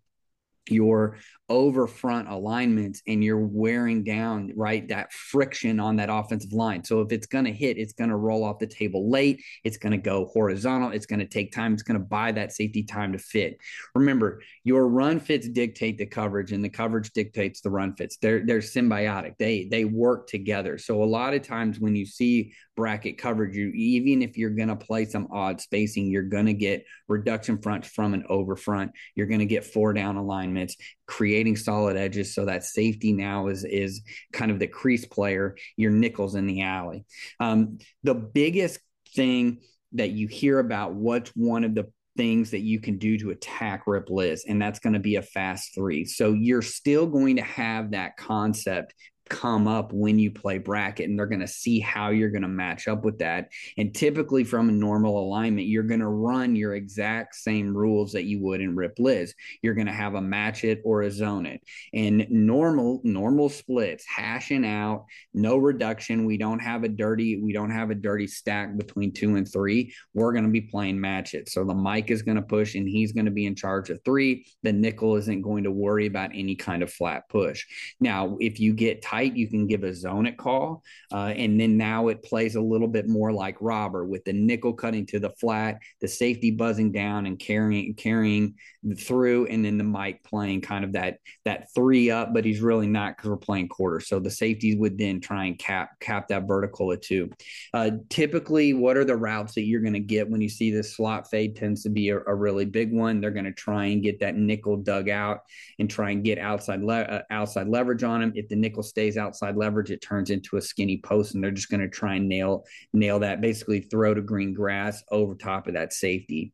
your 0.70 1.18
over 1.50 1.88
front 1.88 2.28
alignments 2.28 3.02
and 3.08 3.24
you're 3.24 3.40
wearing 3.40 4.04
down 4.04 4.52
right 4.56 4.88
that 4.90 5.14
friction 5.14 5.80
on 5.80 5.96
that 5.96 6.10
offensive 6.12 6.52
line. 6.52 6.84
So 6.84 7.02
if 7.02 7.12
it's 7.12 7.28
going 7.28 7.46
to 7.46 7.54
hit 7.54 7.78
it's 7.78 7.94
going 7.94 8.10
to 8.10 8.16
roll 8.16 8.44
off 8.44 8.60
the 8.60 8.68
table 8.68 9.10
late. 9.10 9.42
It's 9.64 9.78
going 9.78 9.92
to 9.92 9.98
go 9.98 10.26
horizontal. 10.26 10.92
It's 10.92 11.06
going 11.06 11.20
to 11.20 11.26
take 11.26 11.52
time. 11.52 11.74
It's 11.74 11.84
going 11.84 12.00
to 12.00 12.06
buy 12.06 12.32
that 12.34 12.52
safety 12.52 12.84
time 12.84 13.14
to 13.14 13.20
fit. 13.20 13.58
Remember 13.96 14.42
your 14.64 14.88
run 14.88 15.20
fits 15.20 15.48
dictate 15.48 15.98
the 15.98 16.06
coverage 16.06 16.52
and 16.52 16.64
the 16.64 16.70
coverage 16.70 17.12
dictates 17.12 17.62
the 17.62 17.70
run 17.70 17.96
fits. 17.96 18.18
They're 18.18 18.46
they're 18.46 18.60
symbiotic. 18.60 19.38
They 19.38 19.66
they 19.66 19.86
work 19.86 20.28
together. 20.28 20.78
So 20.78 21.04
a 21.04 21.06
lot 21.06 21.34
of 21.34 21.44
times 21.44 21.80
when 21.80 21.96
you 21.96 22.06
see 22.06 22.54
bracket 22.76 23.18
coverage 23.18 23.56
you 23.56 23.70
even 23.70 24.22
if 24.22 24.38
you're 24.38 24.52
going 24.52 24.68
to 24.68 24.76
play 24.76 25.04
some 25.04 25.28
odd 25.32 25.60
spacing 25.60 26.06
you're 26.06 26.22
going 26.22 26.46
to 26.46 26.54
get 26.54 26.86
reduction 27.08 27.60
front 27.60 27.86
from 27.86 28.14
an 28.14 28.24
over 28.30 28.56
front. 28.56 28.92
You're 29.16 29.28
going 29.28 29.40
to 29.40 29.46
get 29.46 29.66
four 29.66 29.94
down 29.94 30.18
alignments 30.18 30.76
creating 31.08 31.56
solid 31.56 31.98
edges 31.98 32.36
so 32.36 32.46
that 32.46 32.64
safety 32.64 33.14
now 33.14 33.48
is 33.48 33.64
is 33.64 34.02
kind 34.34 34.52
of 34.52 34.60
the 34.60 34.68
crease 34.68 35.06
player 35.06 35.56
your 35.76 35.92
nickels 35.92 36.36
in 36.36 36.46
the 36.46 36.62
alley 36.62 37.06
um, 37.40 37.78
the 38.04 38.14
biggest 38.14 38.80
thing 39.16 39.60
that 39.94 40.12
you 40.12 40.28
hear 40.28 40.60
about 40.60 40.94
what's 40.94 41.30
one 41.32 41.64
of 41.64 41.74
the 41.74 41.88
things 42.18 42.52
that 42.52 42.62
you 42.62 42.80
can 42.80 42.98
do 42.98 43.18
to 43.20 43.30
attack 43.30 43.84
Rip 43.86 44.10
Liz, 44.10 44.44
and 44.48 44.62
that's 44.62 44.80
going 44.80 44.94
to 44.94 45.00
be 45.00 45.16
a 45.16 45.22
fast 45.22 45.74
three. 45.76 46.04
So 46.04 46.34
you're 46.34 46.64
still 46.64 47.06
going 47.06 47.38
to 47.38 47.44
have 47.44 47.92
that 47.92 48.18
concept 48.18 48.96
come 49.30 49.68
up 49.68 49.92
when 49.94 50.20
you 50.20 50.32
play 50.32 50.58
bracket 50.58 51.10
and 51.10 51.18
they're 51.18 51.26
going 51.26 51.42
to 51.42 51.48
see 51.48 51.80
how 51.80 52.10
you're 52.10 52.30
going 52.30 52.42
to 52.42 52.48
match 52.48 52.88
up 52.88 53.04
with 53.04 53.20
that. 53.20 53.50
And 53.78 53.94
typically 53.94 54.44
from 54.44 54.70
a 54.70 54.72
normal 54.72 55.20
alignment 55.20 55.68
you're 55.68 55.84
going 55.84 56.00
to 56.00 56.08
run 56.08 56.56
your 56.56 56.76
exact 56.76 57.36
same 57.36 57.76
rules 57.76 58.14
that 58.14 58.24
you 58.24 58.40
would 58.42 58.62
in 58.62 58.76
rip 58.76 59.00
liz. 59.00 59.34
You're 59.62 59.74
going 59.74 59.88
to 59.88 59.94
have 59.94 60.16
a 60.16 60.22
match 60.22 60.64
it 60.64 60.82
or 60.84 61.02
a 61.02 61.12
zone 61.12 61.46
it. 61.46 61.62
And 61.94 62.28
normal 62.30 63.02
normal 63.04 63.50
splits 63.50 64.06
hashing 64.06 64.66
out 64.66 65.06
no 65.34 65.58
reduction. 65.58 66.26
We 66.26 66.38
don't 66.38 66.60
have 66.60 66.84
a 66.84 66.90
dirty 66.90 67.42
we 67.42 67.54
don't 67.54 67.72
have 67.72 67.92
a 67.92 67.96
dirty 67.96 68.28
stack 68.28 68.78
between 68.78 69.12
two 69.12 69.36
and 69.36 69.48
three. 69.48 69.94
We're 70.14 70.34
going 70.34 70.46
to 70.46 70.52
be 70.52 70.62
playing 70.62 71.00
match 71.00 71.34
it. 71.34 71.50
So 71.50 71.64
the 71.64 71.76
mic 71.76 72.12
is 72.12 72.22
going 72.22 72.38
to 72.38 72.42
push 72.42 72.76
and 72.76 72.88
he's 72.88 73.12
going 73.12 73.26
to 73.26 73.32
be 73.32 73.46
in 73.46 73.56
charge 73.56 73.90
of 73.90 74.00
three. 74.04 74.46
The 74.64 74.74
nickel 74.74 75.16
isn't 75.18 75.42
going 75.42 75.64
to 75.64 75.72
worry 75.72 76.06
about 76.06 76.32
any 76.34 76.56
kind 76.56 76.84
of 76.84 76.92
flat 76.92 77.30
push. 77.30 77.66
Now 78.00 78.38
if 78.40 78.60
you 78.60 78.74
get 78.74 79.02
tight 79.02 79.17
tight, 79.18 79.36
you 79.36 79.48
can 79.48 79.68
give 79.68 79.84
a 79.84 79.94
zone 79.94 80.26
it 80.26 80.38
call. 80.38 80.84
Uh, 81.12 81.34
and 81.36 81.60
then 81.60 81.78
now 81.78 82.08
it 82.08 82.24
plays 82.24 82.56
a 82.56 82.62
little 82.62 82.88
bit 82.88 83.08
more 83.08 83.32
like 83.32 83.58
robber 83.62 84.06
with 84.06 84.24
the 84.26 84.34
nickel 84.34 84.74
cutting 84.74 85.06
to 85.08 85.20
the 85.20 85.30
flat, 85.32 85.80
the 86.02 86.08
safety 86.08 86.52
buzzing 86.52 86.92
down 86.92 87.26
and 87.26 87.40
carrying 87.40 87.94
carrying 87.96 88.56
through, 88.98 89.48
and 89.48 89.66
then 89.66 89.78
the 89.78 89.84
Mike 89.84 90.24
playing 90.24 90.62
kind 90.62 90.84
of 90.86 90.94
that 90.94 91.18
that 91.46 91.68
three 91.74 92.10
up, 92.12 92.34
but 92.34 92.46
he's 92.46 92.62
really 92.62 92.88
not 92.88 93.18
because 93.18 93.30
we're 93.30 93.38
playing 93.38 93.68
quarter. 93.68 94.00
So 94.00 94.20
the 94.20 94.30
safeties 94.30 94.78
would 94.78 94.98
then 94.98 95.20
try 95.20 95.46
and 95.46 95.58
cap 95.58 96.00
cap 96.00 96.28
that 96.30 96.48
vertical 96.48 96.92
at 96.92 97.02
two. 97.02 97.30
Uh, 97.74 97.92
typically, 98.10 98.74
what 98.74 98.98
are 98.98 99.06
the 99.06 99.16
routes 99.16 99.56
that 99.56 99.64
you're 99.64 99.82
going 99.82 99.94
to 99.94 100.00
get 100.00 100.30
when 100.30 100.42
you 100.42 100.50
see 100.50 100.72
this 100.72 100.96
slot 100.96 101.30
fade 101.30 101.56
tends 101.56 101.84
to 101.84 101.90
be 101.90 102.10
a, 102.10 102.20
a 102.20 102.36
really 102.36 102.66
big 102.66 102.94
one. 102.94 103.20
They're 103.20 103.32
going 103.32 103.46
to 103.46 103.52
try 103.52 103.86
and 103.86 104.04
get 104.04 104.20
that 104.20 104.36
nickel 104.36 104.78
dug 104.78 105.10
out 105.10 105.42
and 105.80 105.90
try 105.90 106.12
and 106.12 106.24
get 106.24 106.38
outside 106.38 106.82
le- 106.82 107.02
uh, 107.02 107.22
outside 107.30 107.68
leverage 107.68 108.04
on 108.04 108.22
him. 108.22 108.32
If 108.36 108.48
the 108.48 108.56
nickel 108.56 108.84
stays 108.84 109.07
stays 109.08 109.18
outside 109.18 109.56
leverage, 109.56 109.92
it 109.92 110.02
turns 110.02 110.30
into 110.30 110.58
a 110.58 110.62
skinny 110.62 111.00
post, 111.04 111.34
and 111.34 111.44
they're 111.44 111.52
just 111.52 111.70
going 111.70 111.82
to 111.82 111.88
try 111.88 112.16
and 112.16 112.28
nail 112.28 112.66
nail 112.94 113.20
that. 113.20 113.42
Basically, 113.42 113.82
throw 113.82 114.14
to 114.14 114.22
green 114.22 114.54
grass 114.54 115.04
over 115.12 115.36
top 115.36 115.68
of 115.68 115.74
that 115.74 115.94
safety. 115.94 116.54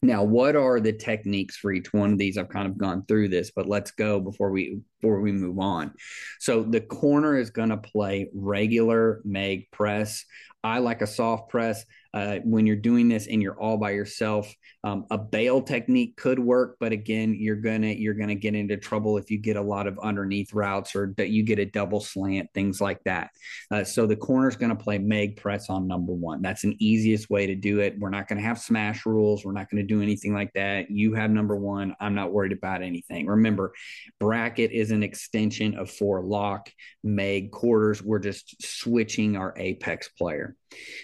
Now, 0.00 0.22
what 0.22 0.54
are 0.54 0.78
the 0.78 0.92
techniques 0.92 1.56
for 1.56 1.72
each 1.72 1.92
one 1.92 2.12
of 2.12 2.18
these? 2.18 2.38
I've 2.38 2.48
kind 2.48 2.68
of 2.68 2.78
gone 2.78 3.04
through 3.06 3.28
this, 3.30 3.50
but 3.50 3.66
let's 3.66 3.90
go 3.90 4.20
before 4.20 4.50
we 4.50 4.80
before 5.00 5.20
we 5.20 5.32
move 5.32 5.58
on. 5.58 5.92
So 6.38 6.62
the 6.62 6.80
corner 6.80 7.36
is 7.36 7.50
going 7.50 7.70
to 7.70 7.78
play 7.78 8.28
regular 8.32 9.20
meg 9.24 9.70
press 9.72 10.24
I 10.64 10.78
like 10.78 11.02
a 11.02 11.06
soft 11.06 11.50
press 11.50 11.84
uh, 12.14 12.38
when 12.44 12.66
you're 12.66 12.76
doing 12.76 13.08
this 13.08 13.26
and 13.26 13.42
you're 13.42 13.60
all 13.60 13.76
by 13.76 13.90
yourself. 13.90 14.52
Um, 14.84 15.06
a 15.10 15.18
bail 15.18 15.60
technique 15.60 16.16
could 16.16 16.38
work, 16.38 16.76
but 16.80 16.92
again, 16.92 17.34
you're 17.38 17.56
gonna 17.56 17.88
you're 17.88 18.14
gonna 18.14 18.34
get 18.34 18.54
into 18.54 18.76
trouble 18.76 19.18
if 19.18 19.30
you 19.30 19.38
get 19.38 19.56
a 19.56 19.62
lot 19.62 19.86
of 19.86 19.98
underneath 19.98 20.54
routes 20.54 20.94
or 20.96 21.14
that 21.16 21.28
you 21.28 21.42
get 21.42 21.58
a 21.58 21.66
double 21.66 22.00
slant, 22.00 22.48
things 22.54 22.80
like 22.80 23.02
that. 23.04 23.30
Uh, 23.70 23.84
so 23.84 24.06
the 24.06 24.16
corner's 24.16 24.56
gonna 24.56 24.76
play 24.76 24.98
Meg 24.98 25.36
press 25.36 25.68
on 25.68 25.86
number 25.86 26.12
one. 26.12 26.40
That's 26.40 26.64
an 26.64 26.76
easiest 26.78 27.28
way 27.28 27.46
to 27.46 27.54
do 27.54 27.80
it. 27.80 27.98
We're 27.98 28.10
not 28.10 28.28
gonna 28.28 28.40
have 28.40 28.58
smash 28.58 29.04
rules. 29.04 29.44
We're 29.44 29.52
not 29.52 29.68
gonna 29.70 29.82
do 29.82 30.00
anything 30.00 30.32
like 30.32 30.52
that. 30.54 30.90
You 30.90 31.14
have 31.14 31.30
number 31.30 31.56
one. 31.56 31.94
I'm 32.00 32.14
not 32.14 32.32
worried 32.32 32.52
about 32.52 32.82
anything. 32.82 33.26
Remember, 33.26 33.72
bracket 34.18 34.70
is 34.72 34.90
an 34.90 35.02
extension 35.02 35.76
of 35.76 35.90
four 35.90 36.22
lock, 36.22 36.70
Meg 37.02 37.50
quarters. 37.50 38.02
We're 38.02 38.18
just 38.18 38.62
switching 38.62 39.36
our 39.36 39.54
apex 39.56 40.08
player. 40.08 40.56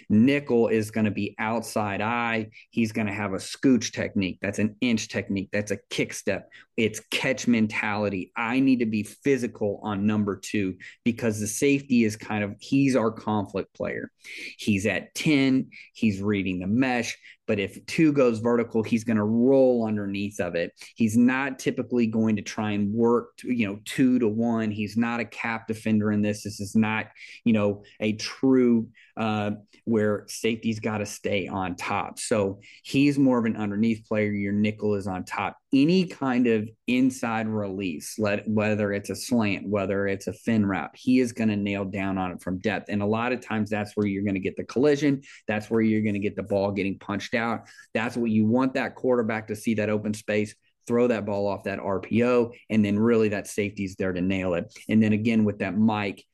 Nickel 0.08 0.68
is 0.68 0.90
going 0.90 1.04
to 1.04 1.10
be 1.10 1.34
outside 1.38 2.00
eye. 2.00 2.50
He's 2.70 2.92
going 2.92 3.06
to 3.06 3.12
have 3.12 3.32
a 3.32 3.38
scooch 3.38 3.92
technique. 3.92 4.38
That's 4.40 4.58
an 4.58 4.76
inch 4.80 5.08
technique. 5.08 5.48
That's 5.52 5.70
a 5.70 5.78
kick 5.90 6.12
step. 6.12 6.50
It's 6.76 7.00
catch 7.10 7.46
mentality. 7.46 8.32
I 8.36 8.60
need 8.60 8.80
to 8.80 8.86
be 8.86 9.02
physical 9.02 9.80
on 9.82 10.06
number 10.06 10.36
two 10.36 10.76
because 11.04 11.40
the 11.40 11.46
safety 11.46 12.04
is 12.04 12.16
kind 12.16 12.42
of, 12.42 12.56
he's 12.58 12.96
our 12.96 13.10
conflict 13.10 13.74
player. 13.74 14.10
He's 14.58 14.86
at 14.86 15.14
10. 15.14 15.70
He's 15.92 16.20
reading 16.20 16.58
the 16.58 16.66
mesh. 16.66 17.16
But 17.46 17.58
if 17.58 17.84
two 17.86 18.12
goes 18.12 18.38
vertical, 18.38 18.82
he's 18.82 19.04
going 19.04 19.16
to 19.16 19.24
roll 19.24 19.86
underneath 19.86 20.40
of 20.40 20.54
it. 20.54 20.72
He's 20.96 21.16
not 21.16 21.58
typically 21.58 22.06
going 22.06 22.36
to 22.36 22.42
try 22.42 22.72
and 22.72 22.92
work, 22.92 23.36
to, 23.38 23.52
you 23.52 23.66
know, 23.66 23.80
two 23.84 24.18
to 24.18 24.28
one. 24.28 24.70
He's 24.70 24.96
not 24.96 25.20
a 25.20 25.24
cap 25.24 25.68
defender 25.68 26.12
in 26.12 26.22
this. 26.22 26.42
This 26.42 26.60
is 26.60 26.74
not, 26.74 27.08
you 27.44 27.52
know, 27.52 27.82
a 28.00 28.14
true 28.14 28.88
uh, 29.16 29.52
where 29.84 30.24
safety's 30.28 30.80
got 30.80 30.98
to 30.98 31.06
stay 31.06 31.46
on 31.46 31.76
top. 31.76 32.18
So 32.18 32.60
he's 32.82 33.18
more 33.18 33.38
of 33.38 33.44
an 33.44 33.56
underneath 33.56 34.06
player. 34.08 34.32
Your 34.32 34.52
nickel 34.52 34.94
is 34.94 35.06
on 35.06 35.24
top. 35.24 35.58
Any 35.72 36.06
kind 36.06 36.46
of 36.46 36.68
inside 36.86 37.46
release, 37.48 38.14
let, 38.18 38.48
whether 38.48 38.92
it's 38.92 39.10
a 39.10 39.16
slant, 39.16 39.68
whether 39.68 40.06
it's 40.06 40.26
a 40.26 40.32
fin 40.32 40.64
route, 40.64 40.90
he 40.94 41.20
is 41.20 41.32
going 41.32 41.48
to 41.48 41.56
nail 41.56 41.84
down 41.84 42.16
on 42.16 42.32
it 42.32 42.42
from 42.42 42.58
depth. 42.58 42.88
And 42.88 43.02
a 43.02 43.06
lot 43.06 43.32
of 43.32 43.40
times 43.40 43.70
that's 43.70 43.92
where 43.94 44.06
you're 44.06 44.22
going 44.22 44.34
to 44.34 44.40
get 44.40 44.56
the 44.56 44.64
collision. 44.64 45.22
That's 45.46 45.68
where 45.70 45.82
you're 45.82 46.02
going 46.02 46.14
to 46.14 46.20
get 46.20 46.36
the 46.36 46.42
ball 46.42 46.72
getting 46.72 46.98
punched 46.98 47.33
out. 47.34 47.68
That's 47.92 48.16
what 48.16 48.30
you 48.30 48.46
want 48.46 48.74
that 48.74 48.94
quarterback 48.94 49.48
to 49.48 49.56
see 49.56 49.74
that 49.74 49.90
open 49.90 50.14
space 50.14 50.54
throw 50.86 51.06
that 51.08 51.24
ball 51.24 51.46
off 51.46 51.64
that 51.64 51.78
RPO, 51.78 52.52
and 52.70 52.84
then 52.84 52.98
really 52.98 53.30
that 53.30 53.46
safety's 53.46 53.96
there 53.96 54.12
to 54.12 54.20
nail 54.20 54.54
it. 54.54 54.72
And 54.88 55.02
then 55.02 55.12
again 55.12 55.44
with 55.44 55.58
that 55.60 55.76
Mike, 55.76 56.24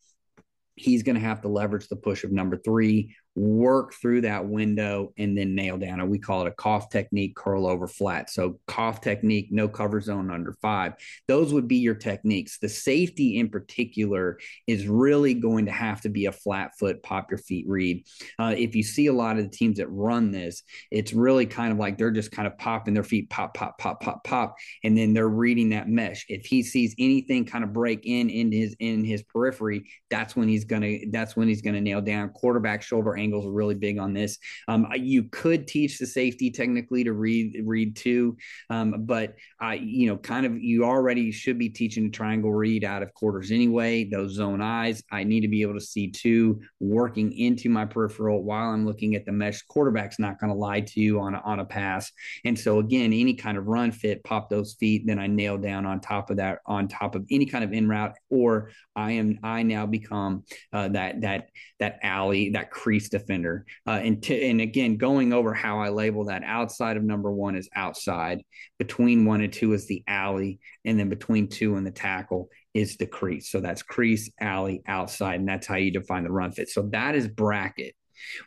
he's 0.76 1.02
going 1.02 1.14
to 1.14 1.20
have 1.20 1.42
to 1.42 1.48
leverage 1.48 1.88
the 1.88 1.96
push 1.96 2.24
of 2.24 2.32
number 2.32 2.56
three 2.56 3.14
work 3.40 3.94
through 3.94 4.20
that 4.20 4.46
window 4.46 5.12
and 5.16 5.36
then 5.36 5.54
nail 5.54 5.78
down. 5.78 5.98
And 6.00 6.10
we 6.10 6.18
call 6.18 6.42
it 6.42 6.48
a 6.48 6.52
cough 6.52 6.90
technique, 6.90 7.34
curl 7.34 7.66
over 7.66 7.88
flat. 7.88 8.28
So 8.28 8.60
cough 8.66 9.00
technique, 9.00 9.48
no 9.50 9.66
cover 9.66 10.00
zone 10.00 10.30
under 10.30 10.52
five. 10.60 10.92
Those 11.26 11.52
would 11.54 11.66
be 11.66 11.76
your 11.76 11.94
techniques. 11.94 12.58
The 12.58 12.68
safety 12.68 13.38
in 13.38 13.48
particular 13.48 14.38
is 14.66 14.86
really 14.86 15.32
going 15.32 15.66
to 15.66 15.72
have 15.72 16.02
to 16.02 16.10
be 16.10 16.26
a 16.26 16.32
flat 16.32 16.72
foot, 16.78 17.02
pop 17.02 17.30
your 17.30 17.38
feet 17.38 17.64
read. 17.66 18.04
Uh, 18.38 18.54
if 18.56 18.76
you 18.76 18.82
see 18.82 19.06
a 19.06 19.12
lot 19.12 19.38
of 19.38 19.44
the 19.44 19.56
teams 19.56 19.78
that 19.78 19.88
run 19.88 20.30
this, 20.30 20.62
it's 20.90 21.14
really 21.14 21.46
kind 21.46 21.72
of 21.72 21.78
like 21.78 21.96
they're 21.96 22.10
just 22.10 22.32
kind 22.32 22.46
of 22.46 22.58
popping 22.58 22.92
their 22.92 23.02
feet, 23.02 23.30
pop, 23.30 23.54
pop, 23.54 23.78
pop, 23.78 24.02
pop, 24.02 24.22
pop, 24.22 24.56
and 24.84 24.96
then 24.98 25.14
they're 25.14 25.28
reading 25.28 25.70
that 25.70 25.88
mesh. 25.88 26.26
If 26.28 26.44
he 26.44 26.62
sees 26.62 26.94
anything 26.98 27.46
kind 27.46 27.64
of 27.64 27.72
break 27.72 28.04
in 28.04 28.28
in 28.28 28.52
his 28.52 28.76
in 28.80 29.02
his 29.02 29.22
periphery, 29.22 29.88
that's 30.10 30.36
when 30.36 30.48
he's 30.48 30.66
gonna 30.66 30.98
that's 31.10 31.36
when 31.36 31.48
he's 31.48 31.62
gonna 31.62 31.80
nail 31.80 32.02
down 32.02 32.28
quarterback 32.30 32.82
shoulder 32.82 33.16
angles 33.30 33.46
are 33.46 33.52
really 33.52 33.76
big 33.76 33.98
on 33.98 34.12
this. 34.12 34.38
Um, 34.66 34.88
you 34.96 35.24
could 35.24 35.68
teach 35.68 35.98
the 35.98 36.06
safety 36.06 36.50
technically 36.50 37.04
to 37.04 37.12
read 37.12 37.62
read 37.64 37.94
too, 37.94 38.36
um, 38.70 38.94
but 39.06 39.36
I 39.60 39.74
you 39.74 40.08
know 40.08 40.16
kind 40.16 40.46
of 40.46 40.60
you 40.60 40.84
already 40.84 41.30
should 41.30 41.58
be 41.58 41.68
teaching 41.68 42.06
a 42.06 42.10
triangle 42.10 42.52
read 42.52 42.82
out 42.82 43.02
of 43.02 43.14
quarters 43.14 43.52
anyway. 43.52 44.04
Those 44.04 44.32
zone 44.32 44.60
eyes, 44.60 45.02
I 45.12 45.22
need 45.22 45.42
to 45.42 45.48
be 45.48 45.62
able 45.62 45.74
to 45.74 45.80
see 45.80 46.10
two 46.10 46.60
working 46.80 47.32
into 47.32 47.68
my 47.68 47.84
peripheral 47.84 48.42
while 48.42 48.70
I'm 48.70 48.84
looking 48.84 49.14
at 49.14 49.24
the 49.24 49.32
mesh. 49.32 49.62
Quarterback's 49.62 50.18
not 50.18 50.40
going 50.40 50.52
to 50.52 50.58
lie 50.58 50.80
to 50.80 51.00
you 51.00 51.20
on 51.20 51.34
a, 51.34 51.40
on 51.40 51.60
a 51.60 51.64
pass, 51.64 52.10
and 52.44 52.58
so 52.58 52.80
again, 52.80 53.12
any 53.12 53.34
kind 53.34 53.56
of 53.56 53.68
run 53.68 53.92
fit, 53.92 54.24
pop 54.24 54.50
those 54.50 54.74
feet, 54.74 55.06
then 55.06 55.18
I 55.18 55.28
nail 55.28 55.56
down 55.56 55.86
on 55.86 56.00
top 56.00 56.30
of 56.30 56.38
that 56.38 56.58
on 56.66 56.88
top 56.88 57.14
of 57.14 57.24
any 57.30 57.46
kind 57.46 57.62
of 57.62 57.72
in 57.72 57.88
route, 57.88 58.16
or 58.28 58.70
I 58.96 59.12
am 59.12 59.38
I 59.42 59.62
now 59.62 59.86
become 59.86 60.44
uh, 60.72 60.88
that 60.88 61.20
that 61.20 61.50
that 61.78 62.00
alley 62.02 62.50
that 62.50 62.70
crease 62.70 63.09
defender. 63.10 63.66
Uh, 63.86 64.00
and, 64.02 64.22
t- 64.22 64.48
and 64.48 64.60
again, 64.60 64.96
going 64.96 65.32
over 65.32 65.52
how 65.52 65.80
I 65.80 65.90
label 65.90 66.24
that 66.26 66.42
outside 66.44 66.96
of 66.96 67.02
number 67.02 67.30
one 67.30 67.56
is 67.56 67.68
outside, 67.74 68.42
between 68.78 69.24
one 69.24 69.40
and 69.40 69.52
two 69.52 69.72
is 69.72 69.86
the 69.86 70.02
alley, 70.06 70.60
and 70.84 70.98
then 70.98 71.08
between 71.08 71.48
two 71.48 71.76
and 71.76 71.86
the 71.86 71.90
tackle 71.90 72.48
is 72.72 72.96
the 72.96 73.06
crease. 73.06 73.50
So 73.50 73.60
that's 73.60 73.82
crease, 73.82 74.30
alley, 74.40 74.82
outside, 74.86 75.40
and 75.40 75.48
that's 75.48 75.66
how 75.66 75.76
you 75.76 75.90
define 75.90 76.24
the 76.24 76.32
run 76.32 76.52
fit. 76.52 76.68
So 76.68 76.88
that 76.92 77.14
is 77.14 77.28
bracket. 77.28 77.94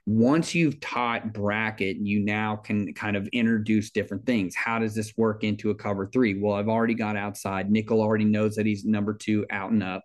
Once 0.06 0.54
you've 0.54 0.80
taught 0.80 1.34
bracket, 1.34 1.98
you 1.98 2.20
now 2.20 2.56
can 2.56 2.94
kind 2.94 3.18
of 3.18 3.28
introduce 3.30 3.90
different 3.90 4.26
things. 4.26 4.56
How 4.56 4.80
does 4.80 4.94
this 4.94 5.14
work 5.18 5.44
into 5.44 5.72
a 5.72 5.76
cover 5.76 6.08
three? 6.14 6.40
Well, 6.40 6.56
I've 6.56 6.70
already 6.70 6.94
got 6.94 7.16
outside. 7.16 7.72
Nickel 7.72 8.02
already 8.02 8.26
knows 8.26 8.56
that 8.56 8.66
he's 8.66 8.86
number 8.86 9.14
two 9.14 9.46
out 9.50 9.72
and 9.72 9.84
up. 9.84 10.04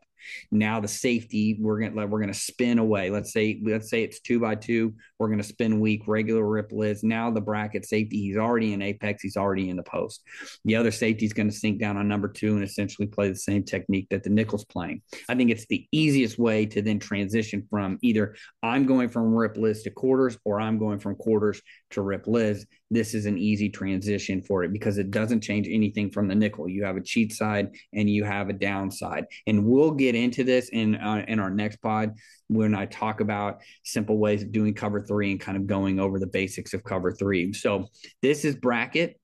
Now 0.50 0.80
the 0.80 0.88
safety 0.88 1.56
we're 1.60 1.80
gonna 1.80 2.06
we're 2.06 2.20
gonna 2.20 2.34
spin 2.34 2.78
away. 2.78 3.10
Let's 3.10 3.32
say 3.32 3.60
let's 3.64 3.90
say 3.90 4.02
it's 4.02 4.20
two 4.20 4.40
by 4.40 4.54
two. 4.54 4.94
We're 5.18 5.28
gonna 5.28 5.42
spin 5.42 5.80
weak. 5.80 6.02
Regular 6.06 6.46
rip 6.46 6.72
is 6.72 7.02
now 7.02 7.30
the 7.30 7.40
bracket 7.40 7.86
safety. 7.86 8.20
He's 8.20 8.36
already 8.36 8.72
in 8.72 8.82
apex. 8.82 9.22
He's 9.22 9.36
already 9.36 9.70
in 9.70 9.76
the 9.76 9.82
post. 9.82 10.22
The 10.64 10.76
other 10.76 10.90
safety 10.90 11.26
is 11.26 11.32
to 11.32 11.50
sink 11.50 11.80
down 11.80 11.96
on 11.96 12.08
number 12.08 12.28
two 12.28 12.54
and 12.54 12.64
essentially 12.64 13.06
play 13.06 13.28
the 13.28 13.36
same 13.36 13.62
technique 13.62 14.08
that 14.10 14.22
the 14.22 14.30
nickel's 14.30 14.64
playing. 14.64 15.02
I 15.28 15.34
think 15.34 15.50
it's 15.50 15.66
the 15.66 15.86
easiest 15.92 16.38
way 16.38 16.66
to 16.66 16.82
then 16.82 16.98
transition 16.98 17.66
from 17.70 17.98
either 18.02 18.34
I'm 18.62 18.86
going 18.86 19.08
from 19.08 19.34
rip 19.34 19.56
Liz 19.56 19.82
to 19.82 19.90
quarters 19.90 20.36
or 20.44 20.60
I'm 20.60 20.78
going 20.78 20.98
from 20.98 21.14
quarters 21.16 21.60
to 21.90 22.02
rip 22.02 22.26
Liz. 22.26 22.66
This 22.90 23.14
is 23.14 23.26
an 23.26 23.38
easy 23.38 23.68
transition 23.68 24.42
for 24.42 24.64
it 24.64 24.72
because 24.72 24.98
it 24.98 25.10
doesn't 25.10 25.42
change 25.42 25.68
anything 25.70 26.10
from 26.10 26.28
the 26.28 26.34
nickel. 26.34 26.68
You 26.68 26.84
have 26.84 26.96
a 26.96 27.02
cheat 27.02 27.32
side 27.32 27.70
and 27.92 28.08
you 28.08 28.24
have 28.24 28.48
a 28.48 28.52
downside, 28.52 29.26
and 29.46 29.64
we'll 29.64 29.92
get 29.92 30.14
into 30.14 30.44
this 30.44 30.68
in 30.70 30.96
uh, 30.96 31.24
in 31.28 31.38
our 31.40 31.50
next 31.50 31.80
pod 31.82 32.14
when 32.48 32.74
I 32.74 32.86
talk 32.86 33.20
about 33.20 33.60
simple 33.84 34.18
ways 34.18 34.42
of 34.42 34.52
doing 34.52 34.74
cover 34.74 35.02
three 35.02 35.30
and 35.32 35.40
kind 35.40 35.56
of 35.56 35.66
going 35.66 36.00
over 36.00 36.18
the 36.18 36.26
basics 36.26 36.74
of 36.74 36.82
cover 36.84 37.12
three. 37.12 37.52
So 37.52 37.86
this 38.22 38.44
is 38.44 38.56
bracket. 38.56 39.20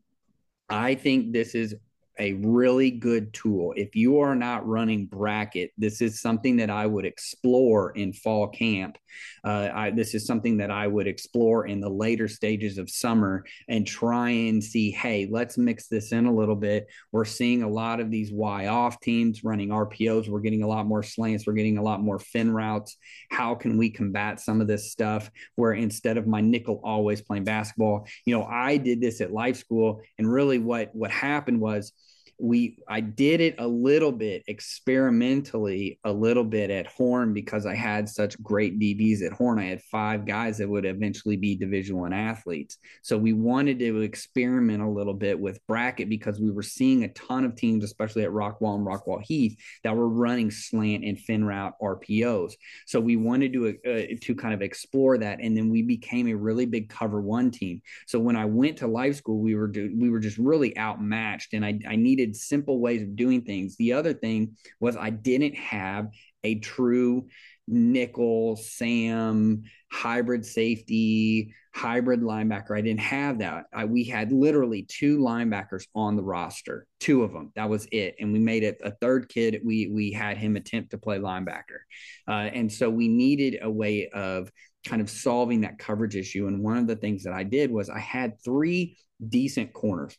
I 0.69 0.95
think 0.95 1.33
this 1.33 1.55
is 1.55 1.75
a 2.19 2.35
really 2.35 2.91
good 2.91 3.33
tool. 3.33 3.73
If 3.77 3.97
you 3.97 4.21
are 4.21 4.37
not 4.37 4.67
running 4.67 5.07
bracket, 5.07 5.73
this 5.77 6.01
is 6.01 6.21
something 6.21 6.57
that 6.57 6.71
I 6.71 6.87
would 6.87 7.05
explore 7.05 7.91
in 7.93 8.13
fall 8.13 8.49
camp. 8.49 8.99
Uh, 9.45 9.69
I, 9.73 9.91
this 9.91 10.15
is 10.15 10.27
something 10.27 10.59
that 10.59 10.71
I 10.71 10.87
would 10.87 11.07
explore 11.07 11.67
in 11.67 11.81
the 11.81 11.89
later 11.89 12.29
stages 12.29 12.79
of 12.79 12.91
summer 12.91 13.45
and 13.69 13.87
try 13.87 14.31
and 14.31 14.63
see, 14.63 14.91
hey, 14.91 15.29
let's 15.31 15.59
mix 15.59 15.89
this 15.89 16.13
in 16.13 16.27
a 16.27 16.35
little 16.35 16.57
bit. 16.57 16.87
We're 17.13 17.25
seeing 17.25 17.63
a 17.63 17.69
lot 17.69 18.01
of 18.01 18.11
these 18.11 18.33
Y 18.33 18.67
off 18.67 19.01
teams 19.01 19.45
running 19.45 19.69
RPOs. 19.69 20.29
We're 20.29 20.41
getting 20.41 20.63
a 20.63 20.69
lot 20.69 20.87
more 20.87 21.03
slants. 21.03 21.47
We're 21.47 21.53
getting 21.55 21.79
a 21.79 21.83
lot 21.83 22.01
more 22.01 22.19
fin 22.19 22.51
routes. 22.51 22.97
How 23.31 23.55
can 23.55 23.77
we 23.77 23.91
combat 23.91 24.41
some 24.41 24.61
of 24.61 24.67
this 24.67 24.91
stuff 24.91 25.31
where 25.57 25.73
instead 25.73 26.17
of 26.17 26.27
my 26.27 26.41
nickel 26.41 26.81
always 26.85 27.21
playing 27.21 27.45
basketball, 27.45 28.07
you 28.25 28.37
know, 28.37 28.45
I 28.45 28.77
did 28.77 29.01
this 29.01 29.21
at 29.21 29.33
life 29.33 29.57
school 29.57 30.03
and 30.19 30.31
really 30.31 30.59
what 30.59 30.95
what 30.95 31.11
happened 31.11 31.61
was 31.61 31.93
we 32.39 32.77
I 32.89 33.01
did 33.01 33.41
it 33.41 33.55
a 33.59 33.67
little 33.67 34.13
bit 34.13 34.43
experimentally 34.49 35.99
a 36.05 36.13
little 36.13 36.45
bit 36.45 36.71
at 36.71 36.87
Horn 36.87 37.33
because 37.33 37.67
I 37.67 37.75
had 37.75 38.09
such 38.09 38.41
great 38.43 38.79
DBs 38.79 39.23
at 39.25 39.33
Horn. 39.33 39.59
I 39.59 39.67
had 39.67 39.83
five 39.83 40.27
guys 40.27 40.59
that 40.59 40.69
would 40.69 40.85
eventually 40.85 41.37
be 41.37 41.57
Division 41.57 41.97
One 41.97 42.13
athletes. 42.13 42.79
So 43.03 43.17
we 43.17 43.33
wanted 43.33 43.79
to 43.79 44.01
experiment 44.01 44.83
a 44.83 44.89
little 44.89 45.15
bit 45.15 45.39
with 45.39 45.65
bracket 45.67 46.09
because 46.09 46.41
we 46.41 46.51
were 46.51 46.63
seeing 46.63 47.05
a 47.05 47.13
ton 47.13 47.45
of 47.45 47.55
teams, 47.55 47.85
especially 47.85 48.25
at 48.25 48.31
Rockwall 48.31 48.77
and 48.77 48.87
Rockwall 48.87 49.23
Heath, 49.23 49.57
that 49.85 49.97
were 49.97 50.09
running 50.09 50.51
slant 50.51 51.05
and 51.05 51.19
fin 51.19 51.45
route 51.45 51.75
RPOs. 51.81 52.55
So 52.87 53.01
we 53.01 53.17
wanted 53.17 53.53
to 53.53 53.69
uh, 53.69 54.17
to 54.23 54.35
kind 54.35 54.55
of 54.55 54.63
explore 54.63 55.19
that, 55.19 55.39
and 55.41 55.57
then 55.57 55.71
we 55.71 55.83
became 55.83 56.29
a 56.29 56.35
really 56.35 56.67
big 56.67 56.89
cover 56.89 57.21
one 57.21 57.51
team. 57.51 57.81
So 58.07 58.19
when 58.19 58.37
I 58.37 58.45
went 58.45 58.79
to 58.79 58.87
life 58.87 59.17
school, 59.17 59.39
we 59.39 59.55
were 59.55 59.69
do, 59.69 59.95
we 59.97 60.11
were 60.11 60.21
just 60.21 60.39
really 60.39 60.77
outmatched, 60.77 61.55
and 61.55 61.65
I 61.65 61.79
I 61.89 61.97
needed 61.97 62.24
needed 62.25 62.37
simple 62.37 62.81
ways 62.81 63.03
of 63.03 63.17
doing 63.17 63.43
things. 63.43 63.77
The 63.77 63.93
other 63.93 64.15
thing 64.15 64.57
was 64.81 64.97
I 64.97 65.11
didn't 65.11 65.57
have 65.57 66.09
a 66.43 66.57
true 66.57 67.27
nickel, 67.67 68.57
Sam, 68.57 69.63
hybrid 69.91 70.45
safety, 70.45 71.55
hybrid 71.75 72.21
linebacker. 72.21 72.77
I 72.77 72.83
didn't 72.83 73.01
have 73.01 73.39
that. 73.39 73.65
I, 73.73 73.87
we 73.87 74.05
had 74.05 74.33
literally 74.33 74.83
two 74.83 75.19
linebackers 75.19 75.87
on 75.95 76.17
the 76.17 76.23
roster, 76.23 76.87
two 77.01 77.23
of 77.23 77.33
them. 77.33 77.53
That 77.57 77.71
was 77.71 77.87
it. 77.91 78.17
And 78.21 78.33
we 78.33 78.39
made 78.39 78.65
it 78.65 78.79
a 78.85 78.91
third 78.91 79.29
kid. 79.29 79.61
We 79.65 79.89
we 79.89 80.13
had 80.13 80.37
him 80.37 80.57
attempt 80.57 80.91
to 80.91 80.99
play 80.99 81.19
linebacker, 81.19 81.81
uh, 82.29 82.51
and 82.53 82.71
so 82.71 82.91
we 82.91 83.09
needed 83.09 83.61
a 83.63 83.71
way 83.71 84.09
of 84.09 84.51
kind 84.87 85.01
of 85.01 85.09
solving 85.09 85.63
that 85.63 85.79
coverage 85.79 86.15
issue. 86.15 86.47
And 86.47 86.63
one 86.63 86.77
of 86.77 86.87
the 86.87 86.97
things 86.97 87.25
that 87.25 87.33
I 87.33 87.43
did 87.43 87.71
was 87.71 87.89
I 87.89 88.01
had 88.01 88.35
three 88.45 88.99
decent 89.27 89.73
corners. 89.73 90.17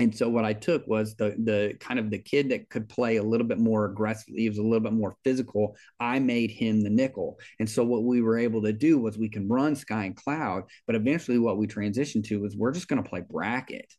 And 0.00 0.16
so 0.16 0.28
what 0.28 0.44
I 0.44 0.52
took 0.52 0.86
was 0.88 1.14
the 1.14 1.36
the 1.44 1.74
kind 1.78 2.00
of 2.00 2.10
the 2.10 2.18
kid 2.18 2.48
that 2.50 2.68
could 2.68 2.88
play 2.88 3.16
a 3.16 3.22
little 3.22 3.46
bit 3.46 3.58
more 3.58 3.84
aggressively, 3.84 4.40
he 4.40 4.48
was 4.48 4.58
a 4.58 4.62
little 4.62 4.80
bit 4.80 4.92
more 4.92 5.16
physical. 5.22 5.76
I 6.00 6.18
made 6.18 6.50
him 6.50 6.82
the 6.82 6.90
nickel. 6.90 7.38
And 7.60 7.70
so 7.70 7.84
what 7.84 8.02
we 8.02 8.20
were 8.20 8.36
able 8.36 8.62
to 8.62 8.72
do 8.72 8.98
was 8.98 9.16
we 9.16 9.28
can 9.28 9.48
run 9.48 9.76
Sky 9.76 10.06
and 10.06 10.16
Cloud, 10.16 10.64
but 10.86 10.96
eventually 10.96 11.38
what 11.38 11.58
we 11.58 11.68
transitioned 11.68 12.24
to 12.24 12.40
was 12.40 12.56
we're 12.56 12.72
just 12.72 12.88
going 12.88 13.02
to 13.02 13.08
play 13.08 13.22
bracket. 13.28 13.92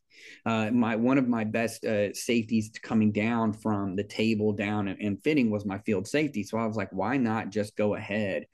Uh, 0.44 0.70
my 0.70 0.96
one 0.96 1.16
of 1.16 1.28
my 1.28 1.44
best 1.44 1.84
uh, 1.86 2.12
safeties 2.12 2.70
coming 2.82 3.10
down 3.10 3.54
from 3.54 3.96
the 3.96 4.04
table 4.04 4.52
down 4.52 4.88
and, 4.88 5.00
and 5.00 5.22
fitting 5.22 5.50
was 5.50 5.64
my 5.64 5.78
field 5.78 6.06
safety. 6.06 6.42
So 6.42 6.58
I 6.58 6.66
was 6.66 6.76
like, 6.76 6.90
why 6.92 7.16
not 7.16 7.50
just 7.50 7.74
go 7.74 7.94
ahead 7.94 8.44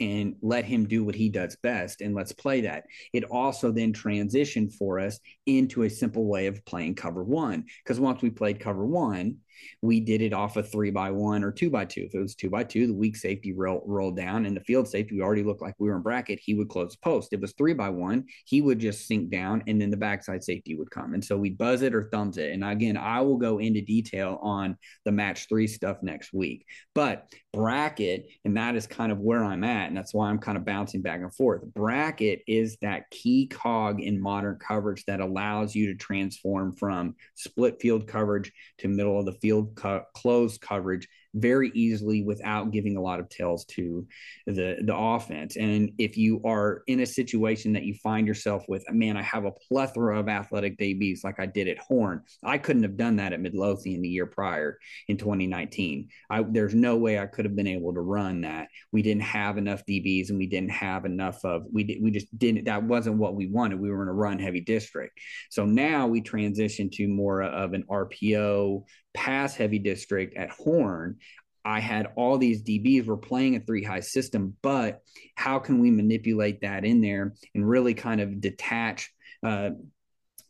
and 0.00 0.34
let 0.40 0.64
him 0.64 0.88
do 0.88 1.04
what 1.04 1.14
he 1.14 1.28
does 1.28 1.56
best 1.62 2.00
and 2.00 2.14
let's 2.14 2.32
play 2.32 2.62
that. 2.62 2.84
It 3.12 3.24
also 3.24 3.70
then 3.70 3.92
transitioned 3.92 4.74
for 4.74 4.98
us 4.98 5.20
into 5.46 5.82
a 5.82 5.90
simple 5.90 6.26
way 6.26 6.46
of 6.46 6.64
playing 6.64 6.94
cover 6.94 7.22
one. 7.22 7.66
Because 7.84 8.00
once 8.00 8.22
we 8.22 8.30
played 8.30 8.60
cover 8.60 8.84
one, 8.84 9.36
we 9.82 10.00
did 10.00 10.22
it 10.22 10.32
off 10.32 10.56
a 10.56 10.62
three 10.62 10.90
by 10.90 11.10
one 11.10 11.44
or 11.44 11.52
two 11.52 11.70
by 11.70 11.84
two. 11.84 12.02
If 12.02 12.14
it 12.14 12.20
was 12.20 12.34
two 12.34 12.50
by 12.50 12.64
two, 12.64 12.86
the 12.86 12.94
weak 12.94 13.16
safety 13.16 13.52
roll, 13.52 13.82
rolled 13.86 14.16
down 14.16 14.46
and 14.46 14.56
the 14.56 14.60
field 14.60 14.88
safety, 14.88 15.16
we 15.16 15.22
already 15.22 15.42
looked 15.42 15.62
like 15.62 15.74
we 15.78 15.88
were 15.88 15.96
in 15.96 16.02
bracket. 16.02 16.40
He 16.42 16.54
would 16.54 16.68
close 16.68 16.96
post. 16.96 17.32
If 17.32 17.38
it 17.38 17.40
was 17.40 17.52
three 17.52 17.74
by 17.74 17.88
one, 17.88 18.24
he 18.44 18.62
would 18.62 18.78
just 18.78 19.06
sink 19.06 19.30
down 19.30 19.62
and 19.66 19.80
then 19.80 19.90
the 19.90 19.96
backside 19.96 20.44
safety 20.44 20.74
would 20.74 20.90
come. 20.90 21.14
And 21.14 21.24
so 21.24 21.36
we 21.36 21.50
buzz 21.50 21.82
it 21.82 21.94
or 21.94 22.08
thumbs 22.10 22.38
it. 22.38 22.52
And 22.52 22.64
again, 22.64 22.96
I 22.96 23.20
will 23.20 23.36
go 23.36 23.58
into 23.58 23.80
detail 23.80 24.38
on 24.42 24.76
the 25.04 25.12
match 25.12 25.46
three 25.48 25.66
stuff 25.66 25.98
next 26.02 26.32
week. 26.32 26.64
But 26.94 27.26
bracket, 27.52 28.26
and 28.44 28.56
that 28.56 28.76
is 28.76 28.86
kind 28.86 29.10
of 29.10 29.18
where 29.18 29.44
I'm 29.44 29.64
at. 29.64 29.88
And 29.88 29.96
that's 29.96 30.14
why 30.14 30.28
I'm 30.28 30.38
kind 30.38 30.56
of 30.56 30.64
bouncing 30.64 31.02
back 31.02 31.20
and 31.20 31.34
forth. 31.34 31.62
Bracket 31.74 32.42
is 32.46 32.76
that 32.82 33.10
key 33.10 33.48
cog 33.48 34.00
in 34.00 34.20
modern 34.20 34.56
coverage 34.56 35.04
that 35.06 35.20
allows 35.20 35.74
you 35.74 35.86
to 35.86 35.94
transform 35.94 36.74
from 36.76 37.14
split 37.34 37.80
field 37.80 38.06
coverage 38.06 38.52
to 38.78 38.88
middle 38.88 39.18
of 39.18 39.26
the 39.26 39.32
field 39.40 39.49
field 39.50 39.74
co- 39.74 40.04
closed 40.14 40.60
coverage 40.60 41.08
very 41.34 41.70
easily 41.74 42.22
without 42.22 42.70
giving 42.70 42.96
a 42.96 43.00
lot 43.00 43.20
of 43.20 43.28
tails 43.28 43.64
to 43.66 44.06
the 44.46 44.78
the 44.82 44.96
offense. 44.96 45.56
And 45.56 45.92
if 45.98 46.16
you 46.16 46.40
are 46.44 46.82
in 46.86 47.00
a 47.00 47.06
situation 47.06 47.72
that 47.74 47.84
you 47.84 47.94
find 47.94 48.26
yourself 48.26 48.64
with, 48.68 48.84
man, 48.90 49.16
I 49.16 49.22
have 49.22 49.44
a 49.44 49.52
plethora 49.52 50.18
of 50.18 50.28
athletic 50.28 50.78
DBs 50.78 51.22
like 51.22 51.38
I 51.38 51.46
did 51.46 51.68
at 51.68 51.78
Horn. 51.78 52.22
I 52.44 52.58
couldn't 52.58 52.82
have 52.82 52.96
done 52.96 53.16
that 53.16 53.32
at 53.32 53.40
Midlothian 53.40 54.02
the 54.02 54.08
year 54.08 54.26
prior 54.26 54.78
in 55.08 55.16
2019. 55.16 56.08
I, 56.28 56.42
there's 56.42 56.74
no 56.74 56.96
way 56.96 57.18
I 57.18 57.26
could 57.26 57.44
have 57.44 57.56
been 57.56 57.66
able 57.66 57.94
to 57.94 58.00
run 58.00 58.40
that. 58.42 58.68
We 58.92 59.02
didn't 59.02 59.22
have 59.22 59.58
enough 59.58 59.84
DBs 59.86 60.30
and 60.30 60.38
we 60.38 60.46
didn't 60.46 60.72
have 60.72 61.04
enough 61.04 61.44
of 61.44 61.64
we 61.72 61.84
did, 61.84 62.02
we 62.02 62.10
just 62.10 62.36
didn't 62.38 62.64
that 62.64 62.82
wasn't 62.82 63.18
what 63.18 63.34
we 63.34 63.46
wanted. 63.46 63.80
We 63.80 63.90
were 63.90 64.02
in 64.02 64.08
a 64.08 64.12
run 64.12 64.38
heavy 64.38 64.60
district. 64.60 65.18
So 65.50 65.64
now 65.64 66.06
we 66.06 66.20
transition 66.20 66.90
to 66.90 67.06
more 67.06 67.42
of 67.42 67.72
an 67.72 67.84
RPO 67.88 68.84
pass 69.14 69.54
heavy 69.54 69.78
district 69.78 70.36
at 70.36 70.50
Horn 70.50 71.16
I 71.64 71.80
had 71.80 72.08
all 72.16 72.38
these 72.38 72.62
DBs. 72.62 73.06
We're 73.06 73.16
playing 73.16 73.56
a 73.56 73.60
three 73.60 73.84
high 73.84 74.00
system, 74.00 74.56
but 74.62 75.02
how 75.34 75.58
can 75.58 75.78
we 75.80 75.90
manipulate 75.90 76.62
that 76.62 76.84
in 76.84 77.00
there 77.00 77.34
and 77.54 77.68
really 77.68 77.94
kind 77.94 78.20
of 78.20 78.40
detach 78.40 79.12
uh, 79.42 79.70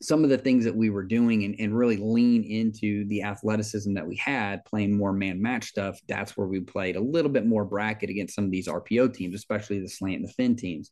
some 0.03 0.25
of 0.25 0.31
the 0.31 0.39
things 0.39 0.65
that 0.65 0.75
we 0.75 0.89
were 0.89 1.03
doing 1.03 1.45
and, 1.45 1.57
and 1.59 1.77
really 1.77 1.99
lean 1.99 2.43
into 2.43 3.05
the 3.07 3.23
athleticism 3.23 3.93
that 3.95 4.07
we 4.07 4.17
had 4.17 4.65
playing 4.65 4.97
more 4.97 5.13
man 5.13 5.43
match 5.43 5.65
stuff? 5.65 5.99
That's 6.09 6.37
where 6.37 6.47
we 6.47 6.61
played 6.61 6.97
a 6.97 7.01
little 7.01 7.31
bit 7.31 7.47
more 7.47 7.65
bracket 7.65 8.09
against 8.09 8.35
some 8.35 8.45
of 8.45 8.51
these 8.51 8.69
RPO 8.69 9.13
teams, 9.13 9.35
especially 9.35 9.81
the 9.81 9.89
slant 9.89 10.17
and 10.17 10.29
the 10.29 10.33
fin 10.33 10.57
teams. 10.57 10.91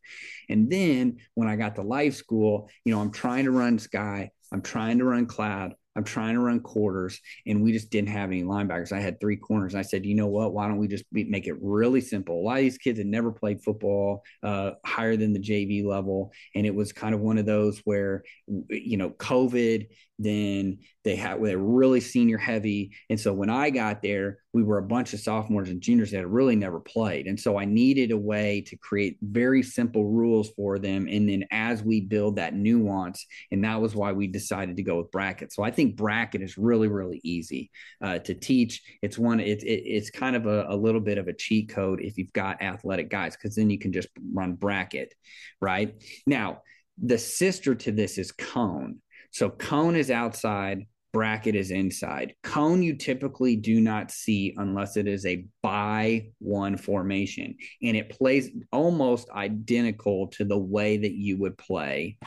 And 0.49 0.71
then 0.71 1.19
when 1.35 1.49
I 1.49 1.57
got 1.57 1.77
to 1.77 1.83
life 1.83 2.15
school, 2.15 2.69
you 2.85 2.95
know, 2.95 3.01
I'm 3.01 3.13
trying 3.13 3.47
to 3.47 3.51
run 3.51 3.79
Sky, 3.79 4.31
I'm 4.53 4.63
trying 4.63 4.99
to 4.99 5.05
run 5.05 5.27
Cloud, 5.27 5.75
I'm 5.99 6.05
trying 6.05 6.35
to 6.35 6.41
run 6.41 6.61
quarters, 6.61 7.21
and 7.45 7.61
we 7.61 7.73
just 7.73 7.91
didn't 7.91 8.11
have 8.11 8.31
any 8.31 8.45
linebackers. 8.45 8.93
I 8.93 9.01
had 9.01 9.19
three 9.19 9.37
corners. 9.37 9.75
I 9.75 9.83
said, 9.83 10.07
you 10.07 10.15
know 10.15 10.29
what? 10.29 10.55
Why 10.55 10.69
don't 10.69 10.79
we 10.79 10.87
just 10.87 11.13
be, 11.13 11.25
make 11.25 11.49
it 11.49 11.57
really 11.61 12.01
simple? 12.01 12.39
A 12.39 12.45
lot 12.45 12.59
of 12.59 12.63
these 12.63 12.79
kids 12.79 12.99
had 12.99 13.09
never 13.09 13.33
played 13.33 13.65
football 13.65 14.23
uh, 14.45 14.73
higher 14.87 15.17
than 15.17 15.33
the 15.33 15.41
JV 15.41 15.85
level, 15.85 16.31
and 16.55 16.65
it 16.65 16.75
was 16.75 16.93
kind 16.93 17.17
of 17.17 17.21
one 17.21 17.37
of 17.37 17.47
those 17.47 17.81
where, 17.81 18.23
you 18.71 18.97
know, 18.97 19.11
COVID 19.11 19.89
then 20.19 20.79
they 21.05 21.15
had 21.17 21.43
they're 21.43 21.59
really 21.59 22.01
senior 22.01 22.39
heavy. 22.39 22.93
And 23.09 23.19
so 23.19 23.33
when 23.33 23.51
I 23.51 23.71
got 23.71 24.03
there, 24.03 24.39
we 24.53 24.63
were 24.63 24.79
a 24.79 24.83
bunch 24.83 25.13
of 25.13 25.21
sophomores 25.21 25.69
and 25.69 25.81
juniors 25.81 26.11
that 26.11 26.19
had 26.19 26.27
really 26.27 26.57
never 26.57 26.81
played. 26.81 27.27
And 27.27 27.39
so 27.39 27.57
I 27.57 27.65
needed 27.65 28.11
a 28.11 28.17
way 28.17 28.63
to 28.63 28.77
create 28.77 29.19
very 29.23 29.63
simple 29.63 30.07
rules 30.07 30.51
for 30.57 30.79
them. 30.79 31.07
And 31.09 31.29
then 31.29 31.45
as 31.53 31.83
we 31.83 32.01
build 32.01 32.37
that 32.37 32.55
nuance, 32.55 33.25
and 33.53 33.63
that 33.65 33.81
was 33.81 33.95
why 33.95 34.13
we 34.13 34.27
decided 34.27 34.77
to 34.77 34.83
go 34.83 34.97
with 34.99 35.13
brackets. 35.13 35.55
So 35.55 35.63
I 35.63 35.71
think 35.71 35.88
bracket 35.97 36.43
is 36.43 36.59
really, 36.59 36.89
really 36.89 37.21
easy 37.25 37.71
uh, 38.03 38.19
to 38.21 38.35
teach. 38.35 38.83
It's 39.03 39.19
one, 39.19 39.41
it's, 39.41 39.65
it, 39.65 39.83
it's 39.85 40.11
kind 40.11 40.37
of 40.37 40.47
a, 40.47 40.67
a 40.69 40.77
little 40.77 41.01
bit 41.01 41.19
of 41.19 41.29
a 41.29 41.33
cheat 41.33 41.69
code 41.69 42.01
if 42.01 42.19
you've 42.19 42.33
got 42.33 42.63
athletic 42.63 43.11
guys, 43.11 43.37
because 43.37 43.57
then 43.57 43.71
you 43.71 43.79
can 43.79 43.93
just 43.93 44.09
run 44.33 44.55
bracket, 44.55 45.15
right? 45.61 45.95
Now, 46.27 46.63
the 47.03 47.19
sister 47.19 47.75
to 47.75 47.93
this 47.93 48.19
is 48.19 48.33
cone. 48.33 49.01
So 49.31 49.51
cone 49.51 49.95
is 49.95 50.11
outside, 50.11 50.87
bracket 51.13 51.55
is 51.55 51.71
inside. 51.71 52.35
Cone 52.43 52.83
you 52.83 52.97
typically 52.97 53.57
do 53.57 53.81
not 53.81 54.11
see 54.11 54.55
unless 54.57 54.97
it 54.97 55.07
is 55.07 55.25
a 55.25 55.47
by 55.63 56.31
one 56.39 56.77
formation, 56.77 57.57
and 57.83 57.97
it 57.97 58.11
plays 58.11 58.51
almost 58.73 59.31
identical 59.31 60.29
to 60.29 60.45
the 60.45 60.59
way 60.59 60.97
that 60.97 61.13
you 61.13 61.39
would 61.39 61.57
play 61.57 62.19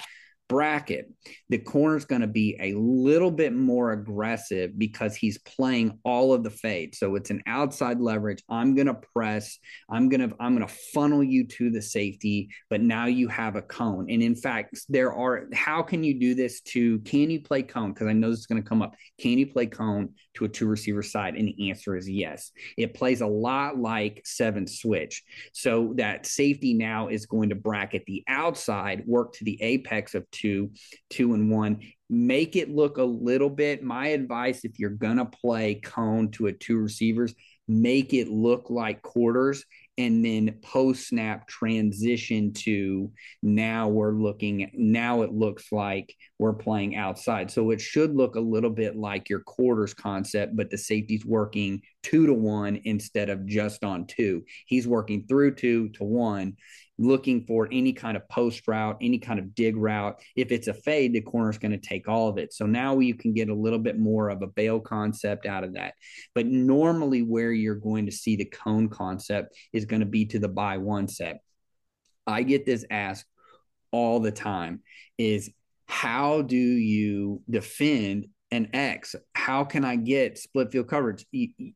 bracket, 0.51 1.09
the 1.47 1.57
corner 1.57 1.95
is 1.95 2.03
going 2.03 2.19
to 2.19 2.27
be 2.27 2.57
a 2.59 2.73
little 2.73 3.31
bit 3.31 3.53
more 3.53 3.93
aggressive 3.93 4.77
because 4.77 5.15
he's 5.15 5.37
playing 5.37 5.97
all 6.03 6.33
of 6.33 6.43
the 6.43 6.49
fade. 6.49 6.93
So 6.93 7.15
it's 7.15 7.29
an 7.29 7.41
outside 7.47 8.01
leverage. 8.01 8.43
I'm 8.49 8.75
going 8.75 8.87
to 8.87 8.99
press. 9.13 9.57
I'm 9.89 10.09
going 10.09 10.29
to 10.29 10.35
I'm 10.41 10.53
going 10.53 10.67
to 10.67 10.73
funnel 10.93 11.23
you 11.23 11.47
to 11.47 11.69
the 11.69 11.81
safety, 11.81 12.49
but 12.69 12.81
now 12.81 13.05
you 13.05 13.29
have 13.29 13.55
a 13.55 13.61
cone. 13.61 14.07
And 14.09 14.21
in 14.21 14.35
fact, 14.35 14.77
there 14.89 15.13
are 15.13 15.47
how 15.53 15.81
can 15.83 16.03
you 16.03 16.19
do 16.19 16.35
this 16.35 16.59
to 16.61 16.99
can 16.99 17.29
you 17.29 17.39
play 17.39 17.63
cone 17.63 17.93
because 17.93 18.07
I 18.07 18.13
know 18.13 18.29
this 18.29 18.39
is 18.39 18.45
going 18.45 18.61
to 18.61 18.67
come 18.67 18.81
up. 18.81 18.93
Can 19.21 19.37
you 19.37 19.47
play 19.47 19.67
cone 19.67 20.09
to 20.33 20.43
a 20.43 20.49
two 20.49 20.67
receiver 20.67 21.01
side? 21.01 21.35
And 21.35 21.47
the 21.47 21.69
answer 21.69 21.95
is 21.95 22.09
yes. 22.09 22.51
It 22.77 22.93
plays 22.93 23.21
a 23.21 23.27
lot 23.27 23.77
like 23.77 24.21
seven 24.25 24.67
switch. 24.67 25.23
So 25.53 25.93
that 25.95 26.25
safety 26.25 26.73
now 26.73 27.07
is 27.07 27.25
going 27.25 27.49
to 27.49 27.55
bracket 27.55 28.03
the 28.05 28.25
outside, 28.27 29.03
work 29.05 29.31
to 29.35 29.45
the 29.45 29.61
apex 29.61 30.13
of 30.13 30.29
two, 30.31 30.40
two 30.41 30.71
two 31.09 31.33
and 31.33 31.51
one. 31.51 31.81
Make 32.09 32.55
it 32.55 32.69
look 32.69 32.97
a 32.97 33.03
little 33.03 33.49
bit. 33.49 33.83
My 33.83 34.07
advice 34.07 34.65
if 34.65 34.79
you're 34.79 34.89
going 34.89 35.17
to 35.17 35.25
play 35.25 35.75
cone 35.75 36.31
to 36.31 36.47
a 36.47 36.53
two 36.53 36.77
receivers, 36.77 37.33
make 37.67 38.13
it 38.13 38.27
look 38.27 38.69
like 38.69 39.01
quarters 39.01 39.63
and 39.97 40.25
then 40.25 40.57
post 40.61 41.07
snap 41.07 41.47
transition 41.47 42.53
to 42.53 43.11
now 43.43 43.87
we're 43.87 44.13
looking 44.13 44.69
now 44.73 45.21
it 45.21 45.31
looks 45.31 45.71
like 45.71 46.15
we're 46.39 46.53
playing 46.53 46.95
outside 46.95 47.51
so 47.51 47.71
it 47.71 47.81
should 47.81 48.15
look 48.15 48.35
a 48.35 48.39
little 48.39 48.69
bit 48.69 48.95
like 48.95 49.29
your 49.29 49.41
quarters 49.41 49.93
concept 49.93 50.55
but 50.55 50.69
the 50.69 50.77
safety's 50.77 51.25
working 51.25 51.81
two 52.03 52.25
to 52.25 52.33
one 52.33 52.79
instead 52.83 53.29
of 53.29 53.45
just 53.45 53.83
on 53.83 54.05
two 54.07 54.43
he's 54.65 54.87
working 54.87 55.25
through 55.27 55.53
two 55.53 55.89
to 55.89 56.03
one 56.03 56.55
looking 57.01 57.45
for 57.45 57.67
any 57.71 57.93
kind 57.93 58.15
of 58.15 58.27
post 58.29 58.67
route, 58.67 58.97
any 59.01 59.17
kind 59.17 59.39
of 59.39 59.55
dig 59.55 59.75
route. 59.75 60.21
If 60.35 60.51
it's 60.51 60.67
a 60.67 60.73
fade, 60.73 61.13
the 61.13 61.21
corner 61.21 61.49
is 61.49 61.57
going 61.57 61.71
to 61.71 61.77
take 61.77 62.07
all 62.07 62.29
of 62.29 62.37
it. 62.37 62.53
So 62.53 62.65
now 62.65 62.99
you 62.99 63.15
can 63.15 63.33
get 63.33 63.49
a 63.49 63.55
little 63.55 63.79
bit 63.79 63.99
more 63.99 64.29
of 64.29 64.41
a 64.41 64.47
bail 64.47 64.79
concept 64.79 65.45
out 65.45 65.63
of 65.63 65.73
that. 65.73 65.95
But 66.35 66.45
normally, 66.45 67.23
where 67.23 67.51
you're 67.51 67.75
going 67.75 68.05
to 68.05 68.11
see 68.11 68.35
the 68.35 68.45
cone 68.45 68.87
concept 68.87 69.55
is 69.73 69.85
going 69.85 70.01
to 70.01 70.05
be 70.05 70.25
to 70.27 70.39
the 70.39 70.47
by 70.47 70.77
one 70.77 71.07
set. 71.07 71.41
I 72.27 72.43
get 72.43 72.65
this 72.65 72.85
asked 72.89 73.25
all 73.91 74.19
the 74.19 74.31
time 74.31 74.81
is 75.17 75.49
how 75.87 76.43
do 76.43 76.55
you 76.55 77.41
defend 77.49 78.27
an 78.51 78.69
X? 78.73 79.15
How 79.33 79.63
can 79.63 79.85
I 79.85 79.95
get 79.95 80.37
split 80.37 80.71
field 80.71 80.87
coverage? 80.87 81.25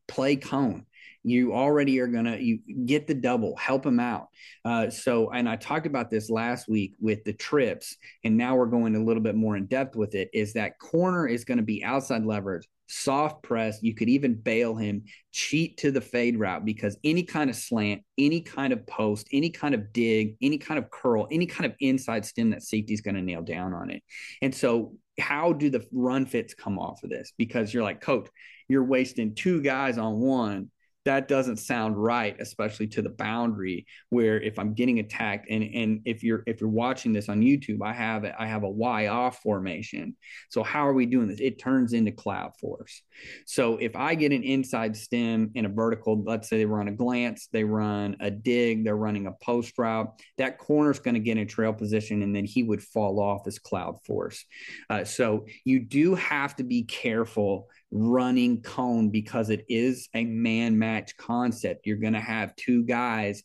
play 0.08 0.36
cone 0.36 0.86
you 1.26 1.52
already 1.52 1.98
are 1.98 2.06
gonna 2.06 2.36
you 2.36 2.60
get 2.84 3.08
the 3.08 3.14
double 3.14 3.56
help 3.56 3.82
them 3.82 3.98
out 3.98 4.28
uh, 4.64 4.88
so 4.88 5.30
and 5.30 5.48
i 5.48 5.56
talked 5.56 5.86
about 5.86 6.08
this 6.08 6.30
last 6.30 6.68
week 6.68 6.94
with 7.00 7.24
the 7.24 7.32
trips 7.32 7.96
and 8.24 8.36
now 8.36 8.54
we're 8.54 8.66
going 8.66 8.94
a 8.94 9.04
little 9.04 9.22
bit 9.22 9.34
more 9.34 9.56
in 9.56 9.66
depth 9.66 9.96
with 9.96 10.14
it 10.14 10.30
is 10.32 10.52
that 10.52 10.78
corner 10.78 11.26
is 11.26 11.44
going 11.44 11.58
to 11.58 11.64
be 11.64 11.84
outside 11.84 12.24
leverage 12.24 12.68
soft 12.88 13.42
press 13.42 13.82
you 13.82 13.92
could 13.92 14.08
even 14.08 14.34
bail 14.34 14.76
him 14.76 15.02
cheat 15.32 15.76
to 15.76 15.90
the 15.90 16.00
fade 16.00 16.38
route 16.38 16.64
because 16.64 16.96
any 17.02 17.24
kind 17.24 17.50
of 17.50 17.56
slant 17.56 18.00
any 18.16 18.40
kind 18.40 18.72
of 18.72 18.86
post 18.86 19.26
any 19.32 19.50
kind 19.50 19.74
of 19.74 19.92
dig 19.92 20.36
any 20.40 20.56
kind 20.56 20.78
of 20.78 20.88
curl 20.92 21.26
any 21.32 21.46
kind 21.46 21.66
of 21.66 21.74
inside 21.80 22.24
stem 22.24 22.50
that 22.50 22.62
safety 22.62 22.94
is 22.94 23.00
going 23.00 23.16
to 23.16 23.22
nail 23.22 23.42
down 23.42 23.74
on 23.74 23.90
it 23.90 24.00
and 24.40 24.54
so 24.54 24.92
how 25.18 25.52
do 25.52 25.70
the 25.70 25.86
run 25.92 26.26
fits 26.26 26.54
come 26.54 26.78
off 26.78 27.02
of 27.02 27.10
this? 27.10 27.32
Because 27.36 27.72
you're 27.72 27.82
like 27.82 28.00
coach 28.00 28.28
you're 28.68 28.84
wasting 28.84 29.34
two 29.34 29.62
guys 29.62 29.98
on 29.98 30.18
one 30.18 30.70
that 31.06 31.28
doesn't 31.28 31.58
sound 31.58 31.96
right, 31.96 32.36
especially 32.40 32.88
to 32.88 33.00
the 33.00 33.10
boundary 33.10 33.86
where 34.10 34.40
if 34.40 34.58
I'm 34.58 34.74
getting 34.74 34.98
attacked 34.98 35.48
and 35.48 35.62
and 35.62 36.00
if 36.04 36.24
you're 36.24 36.42
if 36.46 36.60
you're 36.60 36.68
watching 36.68 37.12
this 37.12 37.28
on 37.28 37.40
YouTube, 37.40 37.78
I 37.80 37.92
have 37.92 38.24
I 38.36 38.46
have 38.46 38.64
a 38.64 38.68
Y 38.68 39.06
off 39.06 39.40
formation. 39.40 40.16
So 40.50 40.64
how 40.64 40.86
are 40.86 40.92
we 40.92 41.06
doing 41.06 41.28
this? 41.28 41.38
It 41.40 41.60
turns 41.60 41.92
into 41.92 42.10
cloud 42.10 42.56
force. 42.60 43.02
So 43.46 43.76
if 43.76 43.94
I 43.94 44.16
get 44.16 44.32
an 44.32 44.42
inside 44.42 44.96
stem 44.96 45.52
in 45.54 45.64
a 45.64 45.68
vertical, 45.68 46.22
let's 46.24 46.48
say 46.48 46.58
they 46.58 46.66
run 46.66 46.88
a 46.88 46.92
glance, 46.92 47.48
they 47.52 47.62
run 47.62 48.16
a 48.18 48.30
dig, 48.30 48.84
they're 48.84 48.96
running 48.96 49.28
a 49.28 49.32
post 49.32 49.78
route, 49.78 50.12
that 50.38 50.58
corner's 50.58 50.98
going 50.98 51.14
to 51.14 51.20
get 51.20 51.38
in 51.38 51.46
trail 51.46 51.72
position 51.72 52.22
and 52.22 52.34
then 52.34 52.44
he 52.44 52.64
would 52.64 52.82
fall 52.82 53.20
off 53.20 53.46
as 53.46 53.60
cloud 53.60 53.98
force. 54.04 54.44
Uh, 54.90 55.04
so 55.04 55.46
you 55.64 55.80
do 55.80 56.16
have 56.16 56.56
to 56.56 56.64
be 56.64 56.82
careful 56.82 57.68
running 57.90 58.62
cone 58.62 59.10
because 59.10 59.50
it 59.50 59.64
is 59.68 60.08
a 60.14 60.24
man 60.24 60.78
match 60.78 61.16
concept. 61.16 61.86
You're 61.86 61.96
going 61.96 62.12
to 62.12 62.20
have 62.20 62.56
two 62.56 62.84
guys 62.84 63.42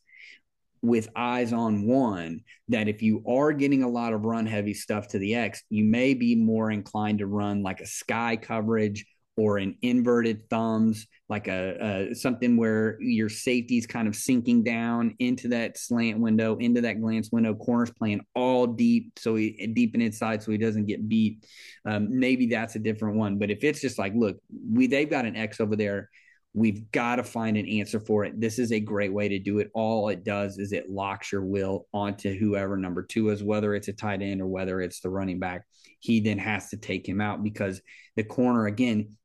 with 0.82 1.10
eyes 1.16 1.54
on 1.54 1.86
one 1.86 2.42
that 2.70 2.88
if 2.88 3.02
you 3.02 3.24
are 3.28 3.54
getting 3.54 3.84
a 3.84 3.90
lot 3.90 4.14
of 4.14 4.26
run 4.26 4.46
heavy 4.46 4.74
stuff 4.74 5.10
to 5.10 5.20
the 5.20 5.36
X, 5.36 5.64
you 5.70 5.84
may 5.84 6.14
be 6.14 6.36
more 6.36 6.72
inclined 6.72 7.20
to 7.20 7.28
run 7.28 7.62
like 7.62 7.82
a 7.82 7.86
sky 7.86 8.36
coverage 8.36 9.06
or 9.38 9.58
an 9.58 9.76
inverted 9.82 10.50
thumbs, 10.50 11.08
like 11.30 11.48
a, 11.48 12.10
a 12.12 12.16
something 12.16 12.58
where 12.58 13.02
your 13.02 13.30
safety 13.30 13.78
is 13.78 13.88
kind 13.88 14.08
of 14.08 14.16
sinking 14.16 14.64
down 14.64 15.16
into 15.20 15.48
that 15.48 15.78
slant 15.78 16.20
window, 16.20 16.58
into 16.58 16.82
that 16.82 17.00
glance 17.00 17.30
window, 17.32 17.54
corners 17.54 17.92
playing 17.92 18.22
all 18.36 18.68
deep, 18.68 19.18
so 19.18 19.36
he 19.36 19.68
deep 19.74 19.94
and 19.94 20.04
inside, 20.04 20.44
so 20.44 20.52
he 20.52 20.58
doesn't 20.58 20.86
get 20.86 21.08
beat. 21.08 21.46
Um, 21.86 22.20
maybe 22.20 22.48
that's 22.48 22.76
a 22.76 22.80
different 22.80 23.16
one. 23.16 23.40
But 23.40 23.50
if 23.50 23.64
it's 23.64 23.82
just 23.82 23.98
like, 23.98 24.14
look, 24.16 24.38
we 24.72 24.88
they've 24.88 25.10
got 25.10 25.26
an 25.26 25.36
X 25.36 25.62
over 25.62 25.76
there. 25.76 26.10
We've 26.54 26.92
got 26.92 27.16
to 27.16 27.24
find 27.24 27.56
an 27.56 27.66
answer 27.66 28.02
for 28.02 28.26
it. 28.26 28.42
This 28.42 28.60
is 28.60 28.74
a 28.74 28.80
great 28.82 29.14
way 29.14 29.30
to 29.30 29.40
do 29.40 29.60
it. 29.60 29.72
All 29.74 30.10
it 30.10 30.26
does 30.26 30.58
is 30.58 30.74
it 30.74 30.90
locks 30.90 31.32
your 31.32 31.46
will 31.46 31.88
onto 31.94 32.38
whoever 32.38 32.76
number 32.76 33.04
two 33.04 33.30
is, 33.30 33.42
whether 33.42 33.74
it's 33.74 33.88
a 33.88 33.94
tight 33.94 34.22
end 34.22 34.42
or 34.42 34.48
whether 34.48 34.82
it's 34.82 35.00
the 35.00 35.10
running 35.10 35.40
back. 35.40 35.64
He 36.02 36.20
then 36.20 36.38
has 36.40 36.68
to 36.72 36.78
take 36.78 37.08
him 37.08 37.22
out 37.22 37.42
because 37.42 37.82
the 38.18 38.26
corner, 38.26 38.66
again, 38.66 39.16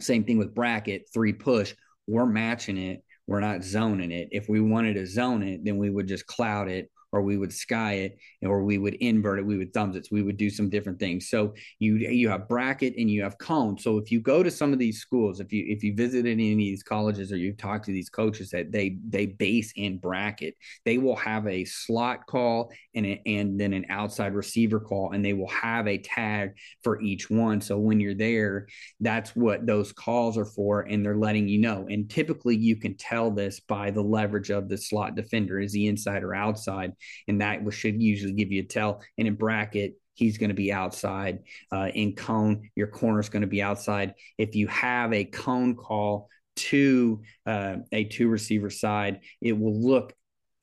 same 0.00 0.24
thing 0.24 0.38
with 0.38 0.54
bracket, 0.54 1.08
three 1.12 1.32
push. 1.32 1.74
We're 2.06 2.26
matching 2.26 2.78
it. 2.78 3.02
We're 3.26 3.40
not 3.40 3.62
zoning 3.62 4.10
it. 4.10 4.28
If 4.32 4.48
we 4.48 4.60
wanted 4.60 4.94
to 4.94 5.06
zone 5.06 5.42
it, 5.42 5.64
then 5.64 5.76
we 5.76 5.90
would 5.90 6.08
just 6.08 6.26
cloud 6.26 6.68
it 6.68 6.90
or 7.12 7.22
we 7.22 7.36
would 7.36 7.52
sky 7.52 7.92
it 7.94 8.18
or 8.42 8.62
we 8.62 8.78
would 8.78 8.94
invert 8.94 9.38
it 9.38 9.46
we 9.46 9.56
would 9.56 9.72
thumbs 9.72 9.96
it. 9.96 10.08
We 10.10 10.22
would 10.22 10.36
do 10.36 10.50
some 10.50 10.68
different 10.68 10.98
things. 10.98 11.28
So 11.28 11.54
you 11.78 11.96
you 11.96 12.28
have 12.28 12.48
bracket 12.48 12.94
and 12.96 13.10
you 13.10 13.22
have 13.22 13.38
cone. 13.38 13.78
So 13.78 13.98
if 13.98 14.12
you 14.12 14.20
go 14.20 14.42
to 14.42 14.50
some 14.50 14.72
of 14.72 14.78
these 14.78 15.00
schools 15.00 15.40
if 15.40 15.52
you 15.52 15.64
if 15.68 15.82
you 15.82 15.94
visit 15.94 16.26
any 16.26 16.52
of 16.52 16.58
these 16.58 16.82
colleges 16.82 17.32
or 17.32 17.36
you 17.36 17.52
talk 17.52 17.82
to 17.84 17.92
these 17.92 18.10
coaches 18.10 18.50
that 18.50 18.72
they 18.72 18.98
they 19.08 19.26
base 19.26 19.72
in 19.76 19.98
bracket 19.98 20.56
they 20.84 20.98
will 20.98 21.16
have 21.16 21.46
a 21.46 21.64
slot 21.64 22.26
call 22.26 22.70
and 22.94 23.06
a, 23.06 23.22
and 23.26 23.60
then 23.60 23.72
an 23.72 23.86
outside 23.88 24.34
receiver 24.34 24.80
call 24.80 25.12
and 25.12 25.24
they 25.24 25.32
will 25.32 25.48
have 25.48 25.86
a 25.86 25.98
tag 25.98 26.52
for 26.82 27.00
each 27.00 27.30
one. 27.30 27.60
So 27.60 27.78
when 27.78 28.00
you're 28.00 28.14
there 28.14 28.68
that's 29.00 29.34
what 29.34 29.66
those 29.66 29.92
calls 29.92 30.36
are 30.36 30.44
for 30.44 30.82
and 30.82 31.04
they're 31.04 31.16
letting 31.16 31.48
you 31.48 31.58
know. 31.58 31.86
And 31.88 32.08
typically 32.08 32.56
you 32.56 32.76
can 32.76 32.96
tell 32.96 33.30
this 33.30 33.60
by 33.60 33.90
the 33.90 34.02
leverage 34.02 34.50
of 34.50 34.68
the 34.68 34.76
slot 34.76 35.14
defender. 35.14 35.60
Is 35.60 35.72
he 35.72 35.86
inside 35.86 36.22
or 36.22 36.34
outside 36.34 36.92
and 37.26 37.40
that 37.40 37.60
should 37.72 38.00
usually 38.02 38.32
give 38.32 38.52
you 38.52 38.62
a 38.62 38.66
tell. 38.66 39.02
And 39.16 39.28
in 39.28 39.34
bracket, 39.34 39.94
he's 40.14 40.38
going 40.38 40.50
to 40.50 40.54
be 40.54 40.72
outside. 40.72 41.40
Uh, 41.72 41.88
in 41.94 42.14
cone, 42.14 42.70
your 42.74 42.88
corner 42.88 43.20
is 43.20 43.28
going 43.28 43.42
to 43.42 43.48
be 43.48 43.62
outside. 43.62 44.14
If 44.36 44.54
you 44.56 44.66
have 44.68 45.12
a 45.12 45.24
cone 45.24 45.76
call 45.76 46.28
to 46.56 47.22
uh, 47.46 47.76
a 47.92 48.04
two 48.04 48.28
receiver 48.28 48.70
side, 48.70 49.20
it 49.40 49.52
will 49.52 49.80
look 49.80 50.12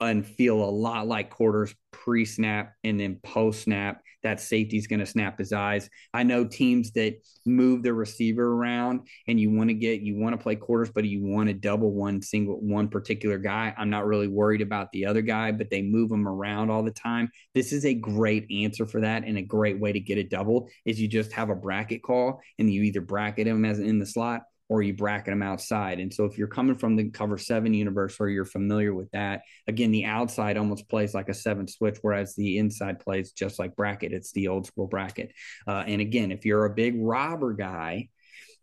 and 0.02 0.26
feel 0.26 0.62
a 0.62 0.70
lot 0.70 1.08
like 1.08 1.30
quarters 1.30 1.74
pre 1.92 2.26
snap 2.26 2.74
and 2.84 3.00
then 3.00 3.20
post 3.24 3.64
snap 3.64 4.02
that 4.26 4.42
safety 4.42 4.76
is 4.76 4.88
going 4.88 5.00
to 5.00 5.06
snap 5.06 5.38
his 5.38 5.54
eyes. 5.54 5.88
I 6.12 6.24
know 6.24 6.46
teams 6.46 6.92
that 6.94 7.22
move 7.46 7.84
the 7.84 7.94
receiver 7.94 8.54
around 8.54 9.02
and 9.28 9.40
you 9.40 9.52
want 9.52 9.70
to 9.70 9.76
get, 9.76 10.02
you 10.02 10.18
want 10.18 10.34
to 10.34 10.42
play 10.42 10.56
quarters, 10.56 10.90
but 10.90 11.06
you 11.06 11.24
want 11.24 11.48
to 11.48 11.54
double 11.54 11.92
one 11.92 12.24
single, 12.24 12.60
one 12.60 12.90
particular 12.90 13.38
guy. 13.38 13.72
I'm 13.78 13.92
not 13.92 14.08
really 14.08 14.28
worried 14.28 14.64
about 14.64 14.92
the 14.92 15.06
other 15.06 15.22
guy, 15.22 15.52
but 15.52 15.70
they 15.70 15.84
move 15.84 16.10
them 16.10 16.28
around 16.28 16.72
all 16.72 16.82
the 16.82 16.90
time. 16.90 17.30
This 17.54 17.72
is 17.72 17.86
a 17.86 17.94
great 17.94 18.48
answer 18.52 18.88
for 18.88 19.00
that. 19.02 19.26
And 19.26 19.38
a 19.38 19.44
great 19.44 19.80
way 19.80 19.92
to 19.92 20.00
get 20.00 20.18
a 20.18 20.24
double 20.24 20.70
is 20.86 21.00
you 21.00 21.08
just 21.08 21.32
have 21.34 21.52
a 21.52 21.56
bracket 21.56 22.02
call 22.02 22.42
and 22.58 22.74
you 22.74 22.82
either 22.82 23.02
bracket 23.02 23.46
him 23.46 23.64
as 23.64 23.78
in 23.78 24.00
the 24.00 24.08
slot 24.08 24.42
or 24.68 24.82
you 24.82 24.94
bracket 24.94 25.32
them 25.32 25.44
outside. 25.44 26.00
And 26.00 26.14
so 26.14 26.26
if 26.26 26.38
you're 26.38 26.48
coming 26.48 26.76
from 26.76 26.96
the 26.96 27.10
cover 27.10 27.38
seven 27.38 27.74
universe 27.74 28.18
or 28.20 28.30
you're 28.30 28.46
familiar 28.46 28.94
with 28.94 29.12
that, 29.12 29.42
again, 29.68 29.92
the 29.92 30.06
outside 30.06 30.58
almost 30.58 30.90
plays 30.90 31.14
like 31.14 31.30
a 31.30 31.34
seven 31.34 31.68
switch, 31.68 31.98
whereas 32.02 32.36
the 32.36 32.58
inside 32.58 33.00
plays 33.00 33.32
just 33.32 33.60
like 33.60 33.76
bracket. 33.76 34.12
It's 34.12 34.32
the 34.32 34.48
old 34.48 34.66
school 34.66 34.88
bracket. 34.88 35.32
Uh, 35.68 35.84
and 35.86 36.02
again, 36.02 36.32
if 36.32 36.46
you're 36.46 36.66
a 36.66 36.74
big 36.74 36.96
robber 36.98 37.54
guy, 37.54 38.10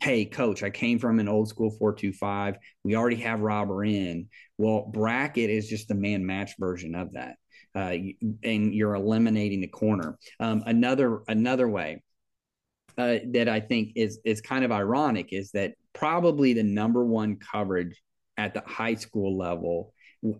hey, 0.00 0.24
coach, 0.24 0.64
I 0.64 0.70
came 0.70 0.98
from 0.98 1.20
an 1.20 1.28
old 1.28 1.48
school 1.48 1.70
425. 1.70 2.56
We 2.82 2.96
already 2.96 3.16
have 3.16 3.40
robber 3.40 3.84
in. 3.84 4.28
Well, 4.58 4.86
bracket 4.92 5.48
is 5.48 5.68
just 5.68 5.86
the 5.86 5.94
man 5.94 6.26
match 6.26 6.52
version 6.58 6.96
of 6.96 7.12
that. 7.12 7.36
Uh, 7.74 7.96
and 8.42 8.74
you're 8.74 8.94
eliminating 8.94 9.60
the 9.60 9.68
corner. 9.68 10.18
Um, 10.40 10.62
another 10.66 11.22
another 11.28 11.66
way 11.66 12.02
uh, 12.98 13.18
that 13.32 13.48
I 13.48 13.60
think 13.60 13.92
is 13.96 14.20
is 14.24 14.40
kind 14.40 14.64
of 14.64 14.72
ironic 14.72 15.32
is 15.32 15.50
that 15.52 15.74
probably 15.92 16.52
the 16.52 16.62
number 16.62 17.04
one 17.04 17.36
coverage 17.36 18.00
at 18.36 18.54
the 18.54 18.62
high 18.66 18.94
school 18.94 19.36
level, 19.36 19.92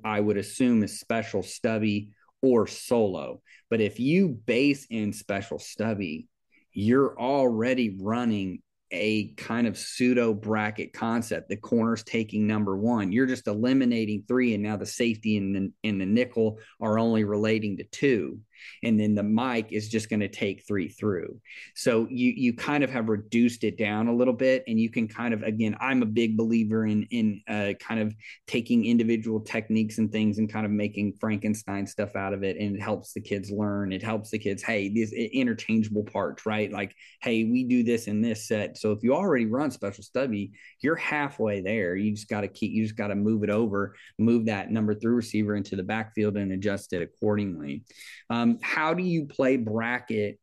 I 0.04 0.20
would 0.20 0.36
assume 0.36 0.82
is 0.82 1.00
special 1.00 1.42
stubby 1.42 2.10
or 2.42 2.66
solo. 2.66 3.40
But 3.70 3.80
if 3.80 4.00
you 4.00 4.28
base 4.28 4.86
in 4.90 5.12
special 5.12 5.58
stubby, 5.58 6.28
you're 6.72 7.18
already 7.18 7.96
running 8.00 8.62
a 8.90 9.28
kind 9.34 9.66
of 9.66 9.78
pseudo 9.78 10.34
bracket 10.34 10.92
concept. 10.92 11.48
The 11.48 11.56
corner's 11.56 12.02
taking 12.02 12.46
number 12.46 12.76
one. 12.76 13.10
You're 13.10 13.26
just 13.26 13.46
eliminating 13.46 14.24
three, 14.28 14.54
and 14.54 14.62
now 14.62 14.76
the 14.76 14.86
safety 14.86 15.38
and 15.38 15.54
the, 15.54 15.72
and 15.88 16.00
the 16.00 16.06
nickel 16.06 16.58
are 16.80 16.98
only 16.98 17.24
relating 17.24 17.78
to 17.78 17.84
two 17.84 18.38
and 18.82 18.98
then 18.98 19.14
the 19.14 19.22
mic 19.22 19.72
is 19.72 19.88
just 19.88 20.10
going 20.10 20.20
to 20.20 20.28
take 20.28 20.66
three 20.66 20.88
through. 20.88 21.40
So 21.74 22.06
you 22.10 22.32
you 22.36 22.54
kind 22.54 22.84
of 22.84 22.90
have 22.90 23.08
reduced 23.08 23.64
it 23.64 23.78
down 23.78 24.08
a 24.08 24.14
little 24.14 24.34
bit, 24.34 24.64
and 24.66 24.78
you 24.78 24.90
can 24.90 25.08
kind 25.08 25.34
of 25.34 25.42
again, 25.42 25.76
I'm 25.80 26.02
a 26.02 26.06
big 26.06 26.36
believer 26.36 26.86
in 26.86 27.04
in 27.10 27.42
uh, 27.48 27.72
kind 27.80 28.00
of 28.00 28.14
taking 28.46 28.84
individual 28.84 29.40
techniques 29.40 29.98
and 29.98 30.10
things 30.10 30.38
and 30.38 30.52
kind 30.52 30.66
of 30.66 30.72
making 30.72 31.14
Frankenstein 31.20 31.86
stuff 31.86 32.16
out 32.16 32.32
of 32.32 32.42
it, 32.42 32.56
and 32.56 32.76
it 32.76 32.82
helps 32.82 33.12
the 33.12 33.20
kids 33.20 33.50
learn. 33.50 33.92
It 33.92 34.02
helps 34.02 34.30
the 34.30 34.38
kids, 34.38 34.62
hey, 34.62 34.88
these 34.88 35.12
interchangeable 35.12 36.04
parts, 36.04 36.46
right? 36.46 36.70
Like, 36.72 36.94
hey, 37.20 37.44
we 37.44 37.64
do 37.64 37.82
this 37.82 38.06
in 38.06 38.20
this 38.20 38.48
set. 38.48 38.78
So 38.78 38.92
if 38.92 39.02
you 39.02 39.14
already 39.14 39.46
run 39.46 39.70
special 39.70 40.04
stubby, 40.04 40.52
you're 40.80 40.96
halfway 40.96 41.60
there. 41.60 41.96
You 41.96 42.12
just 42.12 42.28
got 42.28 42.42
to 42.42 42.48
keep, 42.48 42.72
you 42.72 42.84
just 42.84 42.96
got 42.96 43.08
to 43.08 43.14
move 43.14 43.44
it 43.44 43.50
over, 43.50 43.94
move 44.18 44.46
that 44.46 44.70
number 44.70 44.94
three 44.94 45.12
receiver 45.12 45.56
into 45.56 45.76
the 45.76 45.82
backfield 45.82 46.36
and 46.36 46.52
adjust 46.52 46.92
it 46.92 47.02
accordingly. 47.02 47.84
Um, 48.30 48.51
how 48.60 48.94
do 48.94 49.02
you 49.02 49.26
play 49.26 49.56
bracket 49.56 50.38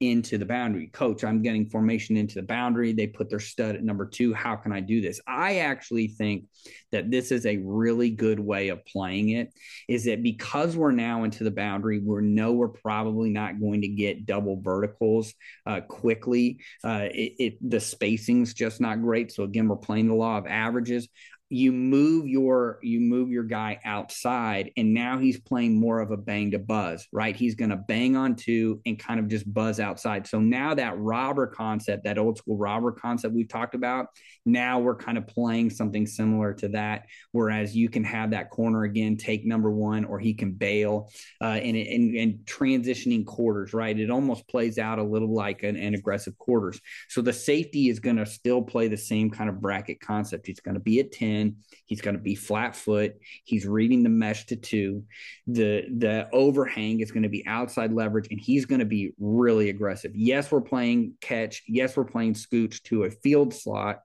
into 0.00 0.36
the 0.36 0.44
boundary? 0.44 0.88
Coach, 0.88 1.22
I'm 1.22 1.42
getting 1.42 1.70
formation 1.70 2.16
into 2.16 2.34
the 2.34 2.42
boundary. 2.42 2.92
They 2.92 3.06
put 3.06 3.30
their 3.30 3.38
stud 3.38 3.76
at 3.76 3.84
number 3.84 4.04
two. 4.06 4.34
How 4.34 4.56
can 4.56 4.72
I 4.72 4.80
do 4.80 5.00
this? 5.00 5.20
I 5.28 5.58
actually 5.58 6.08
think 6.08 6.46
that 6.90 7.10
this 7.10 7.30
is 7.30 7.46
a 7.46 7.58
really 7.58 8.10
good 8.10 8.40
way 8.40 8.68
of 8.70 8.84
playing 8.84 9.30
it. 9.30 9.52
Is 9.88 10.04
that 10.06 10.22
because 10.22 10.76
we're 10.76 10.90
now 10.90 11.22
into 11.22 11.44
the 11.44 11.52
boundary, 11.52 12.00
we 12.00 12.22
know 12.22 12.52
we're 12.52 12.68
probably 12.68 13.30
not 13.30 13.60
going 13.60 13.82
to 13.82 13.88
get 13.88 14.26
double 14.26 14.60
verticals 14.60 15.32
uh, 15.66 15.80
quickly. 15.82 16.58
Uh, 16.82 17.06
it, 17.12 17.34
it 17.38 17.70
the 17.70 17.80
spacing's 17.80 18.54
just 18.54 18.80
not 18.80 19.00
great. 19.00 19.30
So 19.30 19.44
again, 19.44 19.68
we're 19.68 19.76
playing 19.76 20.08
the 20.08 20.14
law 20.14 20.36
of 20.36 20.46
averages 20.46 21.08
you 21.52 21.70
move 21.70 22.26
your 22.26 22.78
you 22.82 22.98
move 22.98 23.28
your 23.28 23.42
guy 23.42 23.78
outside 23.84 24.72
and 24.78 24.94
now 24.94 25.18
he's 25.18 25.38
playing 25.38 25.78
more 25.78 26.00
of 26.00 26.10
a 26.10 26.16
bang 26.16 26.50
to 26.50 26.58
buzz 26.58 27.06
right? 27.12 27.36
He's 27.36 27.54
going 27.54 27.68
to 27.68 27.76
bang 27.76 28.16
on 28.16 28.36
two 28.36 28.80
and 28.86 28.98
kind 28.98 29.20
of 29.20 29.28
just 29.28 29.52
buzz 29.52 29.78
outside. 29.78 30.26
So 30.26 30.40
now 30.40 30.72
that 30.72 30.98
robber 30.98 31.46
concept 31.46 32.04
that 32.04 32.16
old 32.16 32.38
school 32.38 32.56
robber 32.56 32.90
concept 32.90 33.34
we've 33.34 33.50
talked 33.50 33.74
about 33.74 34.06
now 34.44 34.78
we're 34.78 34.96
kind 34.96 35.18
of 35.18 35.26
playing 35.26 35.70
something 35.70 36.06
similar 36.06 36.52
to 36.52 36.68
that 36.68 37.06
whereas 37.32 37.74
you 37.76 37.88
can 37.88 38.04
have 38.04 38.30
that 38.30 38.50
corner 38.50 38.84
again 38.84 39.16
take 39.16 39.44
number 39.44 39.70
one 39.70 40.04
or 40.04 40.18
he 40.18 40.34
can 40.34 40.52
bail 40.52 41.10
uh, 41.40 41.44
and, 41.44 41.76
and, 41.76 42.16
and 42.16 42.34
transitioning 42.44 43.24
quarters 43.24 43.72
right 43.72 43.98
it 43.98 44.10
almost 44.10 44.46
plays 44.48 44.78
out 44.78 44.98
a 44.98 45.02
little 45.02 45.32
like 45.32 45.62
an, 45.62 45.76
an 45.76 45.94
aggressive 45.94 46.36
quarters 46.38 46.80
so 47.08 47.22
the 47.22 47.32
safety 47.32 47.88
is 47.88 48.00
going 48.00 48.16
to 48.16 48.26
still 48.26 48.62
play 48.62 48.88
the 48.88 48.96
same 48.96 49.30
kind 49.30 49.48
of 49.48 49.60
bracket 49.60 50.00
concept 50.00 50.46
He's 50.52 50.60
going 50.60 50.74
to 50.74 50.80
be 50.80 51.00
at 51.00 51.12
10. 51.12 51.56
He's 51.86 52.00
going 52.00 52.16
to 52.16 52.22
be 52.22 52.34
flat 52.34 52.76
foot. 52.76 53.14
He's 53.44 53.66
reading 53.66 54.02
the 54.02 54.08
mesh 54.08 54.46
to 54.46 54.56
two. 54.56 55.04
The 55.46 55.86
the 55.96 56.28
overhang 56.32 57.00
is 57.00 57.10
going 57.10 57.22
to 57.22 57.28
be 57.28 57.46
outside 57.46 57.92
leverage, 57.92 58.28
and 58.30 58.40
he's 58.40 58.66
going 58.66 58.80
to 58.80 58.84
be 58.84 59.12
really 59.18 59.70
aggressive. 59.70 60.12
Yes, 60.14 60.50
we're 60.50 60.60
playing 60.60 61.14
catch. 61.20 61.62
Yes, 61.66 61.96
we're 61.96 62.04
playing 62.04 62.34
scooch 62.34 62.82
to 62.84 63.04
a 63.04 63.10
field 63.10 63.54
slot, 63.54 64.00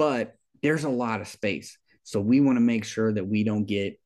but 0.00 0.34
there's 0.62 0.84
a 0.84 0.88
lot 0.88 1.20
of 1.20 1.28
space. 1.28 1.76
So 2.04 2.20
we 2.20 2.40
want 2.40 2.56
to 2.56 2.62
make 2.62 2.86
sure 2.86 3.12
that 3.12 3.28
we 3.28 3.44
don't 3.44 3.66
get 3.66 4.00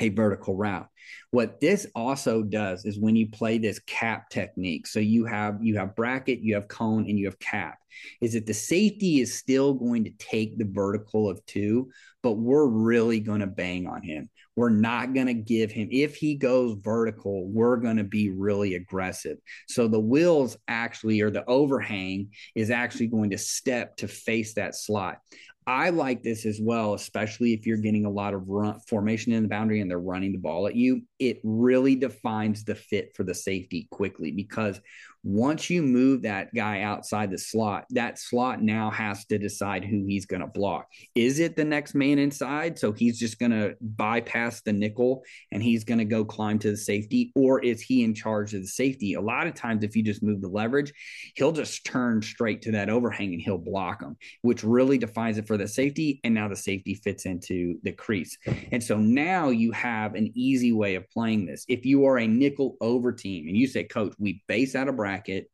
a 0.00 0.08
vertical 0.08 0.56
route. 0.56 0.88
What 1.30 1.60
this 1.60 1.86
also 1.94 2.42
does 2.42 2.84
is 2.84 2.98
when 2.98 3.14
you 3.14 3.30
play 3.30 3.58
this 3.58 3.78
cap 3.86 4.28
technique, 4.28 4.88
so 4.88 4.98
you 4.98 5.26
have 5.26 5.58
you 5.62 5.76
have 5.76 5.94
bracket, 5.94 6.40
you 6.40 6.56
have 6.56 6.66
cone, 6.66 7.08
and 7.08 7.16
you 7.16 7.26
have 7.26 7.38
cap, 7.38 7.78
is 8.20 8.32
that 8.32 8.44
the 8.44 8.54
safety 8.54 9.20
is 9.20 9.38
still 9.38 9.72
going 9.72 10.02
to 10.02 10.10
take 10.18 10.58
the 10.58 10.68
vertical 10.68 11.30
of 11.30 11.44
two, 11.46 11.90
but 12.24 12.32
we're 12.32 12.66
really 12.66 13.20
going 13.20 13.40
to 13.40 13.46
bang 13.46 13.86
on 13.86 14.02
him. 14.02 14.28
We're 14.56 14.70
not 14.70 15.14
going 15.14 15.28
to 15.28 15.34
give 15.34 15.70
him 15.70 15.88
if 15.90 16.16
he 16.16 16.34
goes 16.34 16.76
vertical, 16.80 17.46
we're 17.48 17.76
going 17.76 17.96
to 17.96 18.04
be 18.04 18.30
really 18.30 18.74
aggressive. 18.74 19.38
So 19.68 19.88
the 19.88 20.00
wheels 20.00 20.56
actually 20.68 21.20
or 21.20 21.30
the 21.30 21.44
overhang 21.46 22.30
is 22.54 22.70
actually 22.70 23.06
going 23.08 23.30
to 23.30 23.38
step 23.38 23.96
to 23.98 24.08
face 24.08 24.54
that 24.54 24.74
slot. 24.74 25.18
I 25.66 25.90
like 25.90 26.22
this 26.22 26.46
as 26.46 26.58
well, 26.60 26.94
especially 26.94 27.52
if 27.52 27.66
you're 27.66 27.76
getting 27.76 28.06
a 28.06 28.10
lot 28.10 28.34
of 28.34 28.48
run 28.48 28.80
formation 28.88 29.32
in 29.32 29.42
the 29.42 29.48
boundary 29.48 29.80
and 29.80 29.90
they're 29.90 30.00
running 30.00 30.32
the 30.32 30.38
ball 30.38 30.66
at 30.66 30.74
you. 30.74 31.02
It 31.18 31.40
really 31.44 31.94
defines 31.94 32.64
the 32.64 32.74
fit 32.74 33.14
for 33.14 33.24
the 33.24 33.34
safety 33.34 33.86
quickly 33.90 34.32
because 34.32 34.80
once 35.22 35.68
you 35.68 35.82
move 35.82 36.22
that 36.22 36.52
guy 36.54 36.80
outside 36.80 37.30
the 37.30 37.36
slot, 37.36 37.84
that 37.90 38.18
slot 38.18 38.62
now 38.62 38.90
has 38.90 39.26
to 39.26 39.38
decide 39.38 39.84
who 39.84 40.06
he's 40.06 40.24
going 40.24 40.40
to 40.40 40.46
block. 40.46 40.86
Is 41.14 41.40
it 41.40 41.56
the 41.56 41.64
next 41.64 41.94
man 41.94 42.18
inside? 42.18 42.78
So 42.78 42.92
he's 42.92 43.18
just 43.18 43.38
going 43.38 43.50
to 43.50 43.76
bypass 43.82 44.62
the 44.62 44.72
nickel 44.72 45.22
and 45.52 45.62
he's 45.62 45.84
going 45.84 45.98
to 45.98 46.06
go 46.06 46.24
climb 46.24 46.58
to 46.60 46.70
the 46.70 46.76
safety, 46.76 47.32
or 47.34 47.62
is 47.62 47.82
he 47.82 48.02
in 48.02 48.14
charge 48.14 48.54
of 48.54 48.62
the 48.62 48.68
safety? 48.68 49.14
A 49.14 49.20
lot 49.20 49.46
of 49.46 49.54
times, 49.54 49.84
if 49.84 49.94
you 49.94 50.02
just 50.02 50.22
move 50.22 50.40
the 50.40 50.48
leverage, 50.48 50.92
he'll 51.34 51.52
just 51.52 51.84
turn 51.84 52.22
straight 52.22 52.62
to 52.62 52.72
that 52.72 52.88
overhang 52.88 53.34
and 53.34 53.42
he'll 53.42 53.58
block 53.58 54.02
him, 54.02 54.16
which 54.40 54.64
really 54.64 54.96
defines 54.96 55.36
it 55.36 55.46
for 55.50 55.56
the 55.56 55.66
safety. 55.66 56.20
And 56.22 56.32
now 56.32 56.46
the 56.46 56.54
safety 56.54 56.94
fits 56.94 57.26
into 57.26 57.80
the 57.82 57.90
crease. 57.90 58.38
And 58.70 58.80
so 58.80 58.96
now 58.96 59.48
you 59.48 59.72
have 59.72 60.14
an 60.14 60.30
easy 60.36 60.70
way 60.70 60.94
of 60.94 61.10
playing 61.10 61.46
this. 61.46 61.64
If 61.66 61.84
you 61.84 62.06
are 62.06 62.18
a 62.18 62.28
nickel 62.28 62.76
over 62.80 63.10
team 63.10 63.48
and 63.48 63.56
you 63.56 63.66
say, 63.66 63.82
Coach, 63.82 64.14
we 64.16 64.44
base 64.46 64.76
out 64.76 64.86
a 64.86 64.92
bracket. 64.92 65.50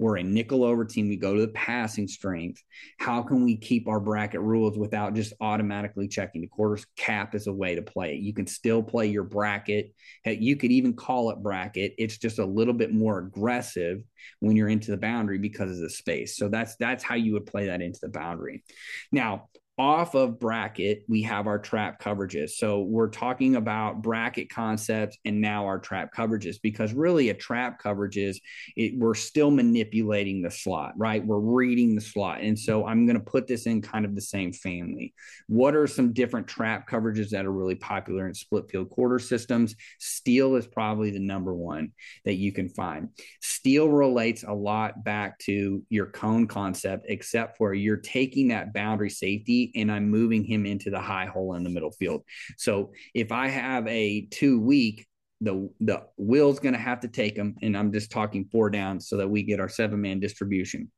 We're 0.00 0.16
a 0.16 0.22
nickel 0.22 0.64
over 0.64 0.86
team. 0.86 1.08
We 1.08 1.16
go 1.16 1.34
to 1.34 1.42
the 1.42 1.52
passing 1.52 2.08
strength. 2.08 2.62
How 2.98 3.22
can 3.22 3.44
we 3.44 3.54
keep 3.54 3.86
our 3.86 4.00
bracket 4.00 4.40
rules 4.40 4.78
without 4.78 5.14
just 5.14 5.34
automatically 5.42 6.08
checking 6.08 6.40
the 6.40 6.46
quarters? 6.46 6.86
Cap 6.96 7.34
is 7.34 7.46
a 7.46 7.52
way 7.52 7.74
to 7.74 7.82
play 7.82 8.14
it. 8.14 8.22
You 8.22 8.32
can 8.32 8.46
still 8.46 8.82
play 8.82 9.08
your 9.08 9.24
bracket. 9.24 9.94
You 10.24 10.56
could 10.56 10.72
even 10.72 10.94
call 10.94 11.30
it 11.30 11.42
bracket. 11.42 11.94
It's 11.98 12.16
just 12.16 12.38
a 12.38 12.46
little 12.46 12.72
bit 12.72 12.94
more 12.94 13.18
aggressive 13.18 14.02
when 14.40 14.56
you're 14.56 14.70
into 14.70 14.90
the 14.90 14.96
boundary 14.96 15.38
because 15.38 15.70
of 15.70 15.80
the 15.80 15.90
space. 15.90 16.36
So 16.38 16.48
that's 16.48 16.76
that's 16.76 17.04
how 17.04 17.16
you 17.16 17.34
would 17.34 17.44
play 17.44 17.66
that 17.66 17.82
into 17.82 18.00
the 18.00 18.08
boundary. 18.08 18.64
Now, 19.12 19.50
off 19.80 20.14
of 20.14 20.38
bracket, 20.38 21.04
we 21.08 21.22
have 21.22 21.46
our 21.46 21.58
trap 21.58 22.02
coverages. 22.02 22.50
So 22.50 22.82
we're 22.82 23.08
talking 23.08 23.56
about 23.56 24.02
bracket 24.02 24.50
concepts 24.50 25.16
and 25.24 25.40
now 25.40 25.64
our 25.64 25.78
trap 25.78 26.12
coverages 26.14 26.56
because 26.62 26.92
really 26.92 27.30
a 27.30 27.34
trap 27.34 27.82
coverages, 27.82 28.36
it, 28.76 28.98
we're 28.98 29.14
still 29.14 29.50
manipulating 29.50 30.42
the 30.42 30.50
slot, 30.50 30.92
right? 30.98 31.24
We're 31.24 31.38
reading 31.38 31.94
the 31.94 32.02
slot. 32.02 32.42
And 32.42 32.58
so 32.58 32.84
I'm 32.84 33.06
going 33.06 33.18
to 33.18 33.24
put 33.24 33.46
this 33.46 33.64
in 33.64 33.80
kind 33.80 34.04
of 34.04 34.14
the 34.14 34.20
same 34.20 34.52
family. 34.52 35.14
What 35.46 35.74
are 35.74 35.86
some 35.86 36.12
different 36.12 36.46
trap 36.46 36.86
coverages 36.86 37.30
that 37.30 37.46
are 37.46 37.52
really 37.52 37.74
popular 37.74 38.28
in 38.28 38.34
split 38.34 38.70
field 38.70 38.90
quarter 38.90 39.18
systems? 39.18 39.74
Steel 39.98 40.56
is 40.56 40.66
probably 40.66 41.10
the 41.10 41.20
number 41.20 41.54
one 41.54 41.92
that 42.26 42.34
you 42.34 42.52
can 42.52 42.68
find. 42.68 43.08
Steel 43.40 43.88
relates 43.88 44.42
a 44.42 44.52
lot 44.52 45.04
back 45.04 45.38
to 45.38 45.82
your 45.88 46.06
cone 46.06 46.46
concept, 46.46 47.06
except 47.08 47.56
for 47.56 47.72
you're 47.72 47.96
taking 47.96 48.48
that 48.48 48.74
boundary 48.74 49.08
safety 49.08 49.69
and 49.74 49.90
I'm 49.90 50.08
moving 50.08 50.44
him 50.44 50.66
into 50.66 50.90
the 50.90 51.00
high 51.00 51.26
hole 51.26 51.54
in 51.54 51.64
the 51.64 51.70
middle 51.70 51.92
field. 51.92 52.22
So 52.56 52.92
if 53.14 53.32
I 53.32 53.48
have 53.48 53.86
a 53.86 54.26
two 54.30 54.60
week, 54.60 55.06
the 55.40 55.70
the 55.80 56.02
will's 56.16 56.60
going 56.60 56.74
to 56.74 56.80
have 56.80 57.00
to 57.00 57.08
take 57.08 57.36
him, 57.36 57.56
and 57.62 57.76
I'm 57.76 57.92
just 57.92 58.10
talking 58.10 58.48
four 58.52 58.70
down 58.70 59.00
so 59.00 59.16
that 59.16 59.28
we 59.28 59.42
get 59.42 59.60
our 59.60 59.68
seven 59.68 60.00
man 60.00 60.20
distribution. 60.20 60.90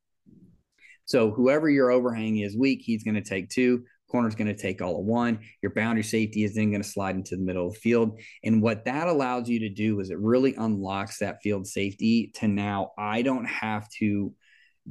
So 1.05 1.31
whoever 1.31 1.69
your 1.69 1.91
overhang 1.91 2.39
is 2.39 2.57
weak, 2.57 2.81
he's 2.83 3.05
going 3.05 3.15
to 3.15 3.23
take 3.23 3.49
two. 3.49 3.85
Corner's 4.13 4.35
going 4.35 4.55
to 4.55 4.61
take 4.61 4.83
all 4.83 5.01
of 5.01 5.07
one. 5.07 5.41
Your 5.63 5.73
boundary 5.73 6.03
safety 6.03 6.45
is 6.45 6.55
then 6.55 6.71
going 6.71 6.83
to 6.83 6.89
slide 6.89 7.17
into 7.17 7.35
the 7.35 7.43
middle 7.43 7.69
of 7.69 7.73
the 7.73 7.81
field. 7.81 8.21
And 8.45 8.61
what 8.61 8.85
that 8.85 9.09
allows 9.09 9.49
you 9.49 9.59
to 9.61 9.71
do 9.71 10.01
is 10.01 10.11
it 10.11 10.19
really 10.19 10.55
unlocks 10.55 11.19
that 11.19 11.43
field 11.43 11.67
safety 11.67 12.31
to 12.35 12.47
now 12.47 12.93
I 12.99 13.23
don't 13.23 13.47
have 13.47 13.89
to 13.99 14.35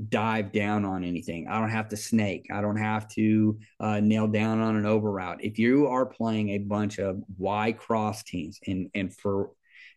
dive 0.10 0.52
down 0.52 0.86
on 0.86 1.04
anything. 1.04 1.48
I 1.48 1.60
don't 1.60 1.70
have 1.70 1.90
to 1.90 1.98
snake. 1.98 2.48
I 2.54 2.62
don't 2.62 2.78
have 2.78 3.08
to 3.10 3.60
uh, 3.80 4.00
nail 4.00 4.28
down 4.28 4.60
on 4.60 4.76
an 4.76 4.86
over 4.86 5.12
route. 5.12 5.44
If 5.44 5.60
you 5.60 5.88
are 5.88 6.06
playing 6.06 6.50
a 6.50 6.60
bunch 6.60 7.00
of 7.00 7.22
Y 7.38 7.74
cross 7.74 8.24
teams, 8.24 8.60
and 8.68 8.90
and 8.94 9.16
for 9.16 9.52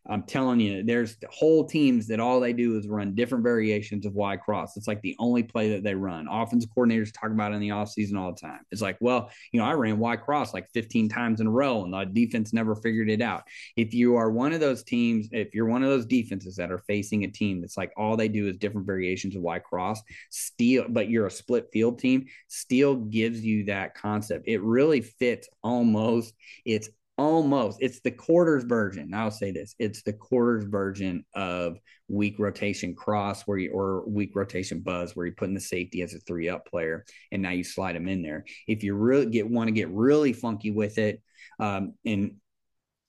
I'm 0.08 0.24
telling 0.24 0.60
you, 0.60 0.82
there's 0.82 1.16
whole 1.30 1.64
teams 1.64 2.06
that 2.08 2.20
all 2.20 2.38
they 2.38 2.52
do 2.52 2.76
is 2.76 2.86
run 2.86 3.14
different 3.14 3.42
variations 3.42 4.04
of 4.04 4.14
Y 4.14 4.36
cross. 4.36 4.76
It's 4.76 4.86
like 4.86 5.00
the 5.00 5.16
only 5.18 5.42
play 5.42 5.70
that 5.70 5.82
they 5.82 5.94
run. 5.94 6.28
Offensive 6.30 6.70
coordinators 6.76 7.12
talk 7.12 7.30
about 7.30 7.52
it 7.52 7.54
in 7.54 7.60
the 7.60 7.70
offseason 7.70 8.18
all 8.18 8.32
the 8.32 8.40
time. 8.40 8.60
It's 8.70 8.82
like, 8.82 8.98
well, 9.00 9.30
you 9.50 9.60
know, 9.60 9.66
I 9.66 9.72
ran 9.72 9.98
Y 9.98 10.16
cross 10.16 10.52
like 10.52 10.68
15 10.74 11.08
times 11.08 11.40
in 11.40 11.46
a 11.46 11.50
row 11.50 11.84
and 11.84 11.92
the 11.92 12.04
defense 12.04 12.52
never 12.52 12.74
figured 12.76 13.08
it 13.08 13.22
out. 13.22 13.44
If 13.76 13.94
you 13.94 14.16
are 14.16 14.30
one 14.30 14.52
of 14.52 14.60
those 14.60 14.82
teams, 14.82 15.28
if 15.32 15.54
you're 15.54 15.66
one 15.66 15.82
of 15.82 15.88
those 15.88 16.06
defenses 16.06 16.56
that 16.56 16.70
are 16.70 16.84
facing 16.86 17.24
a 17.24 17.28
team 17.28 17.62
that's 17.62 17.78
like 17.78 17.92
all 17.96 18.16
they 18.16 18.28
do 18.28 18.46
is 18.48 18.58
different 18.58 18.86
variations 18.86 19.36
of 19.36 19.42
Y 19.42 19.58
cross, 19.58 20.02
steal, 20.28 20.84
but 20.88 21.08
you're 21.08 21.26
a 21.26 21.30
split 21.30 21.68
field 21.72 21.98
team, 21.98 22.26
steal 22.48 22.94
gives 22.96 23.40
you 23.40 23.64
that 23.64 23.94
concept. 23.94 24.48
It 24.48 24.62
really 24.62 25.00
fits 25.00 25.48
almost. 25.62 26.34
It's 26.66 26.90
almost 27.16 27.78
it's 27.80 28.00
the 28.00 28.10
quarters 28.10 28.64
version. 28.64 29.14
I'll 29.14 29.30
say 29.30 29.52
this 29.52 29.74
it's 29.78 30.02
the 30.02 30.12
quarters 30.12 30.64
version 30.64 31.24
of 31.34 31.78
weak 32.08 32.38
rotation 32.38 32.94
cross 32.94 33.42
where 33.42 33.58
you 33.58 33.70
or 33.72 34.04
weak 34.06 34.32
rotation 34.34 34.80
buzz 34.80 35.14
where 35.14 35.26
you 35.26 35.32
put 35.32 35.48
in 35.48 35.54
the 35.54 35.60
safety 35.60 36.02
as 36.02 36.14
a 36.14 36.18
three 36.20 36.48
up 36.48 36.66
player 36.66 37.04
and 37.30 37.42
now 37.42 37.50
you 37.50 37.64
slide 37.64 37.94
them 37.94 38.08
in 38.08 38.22
there. 38.22 38.44
If 38.66 38.82
you 38.82 38.94
really 38.94 39.26
get 39.26 39.48
want 39.48 39.68
to 39.68 39.72
get 39.72 39.90
really 39.90 40.32
funky 40.32 40.70
with 40.70 40.98
it 40.98 41.22
um, 41.60 41.94
and 42.04 42.36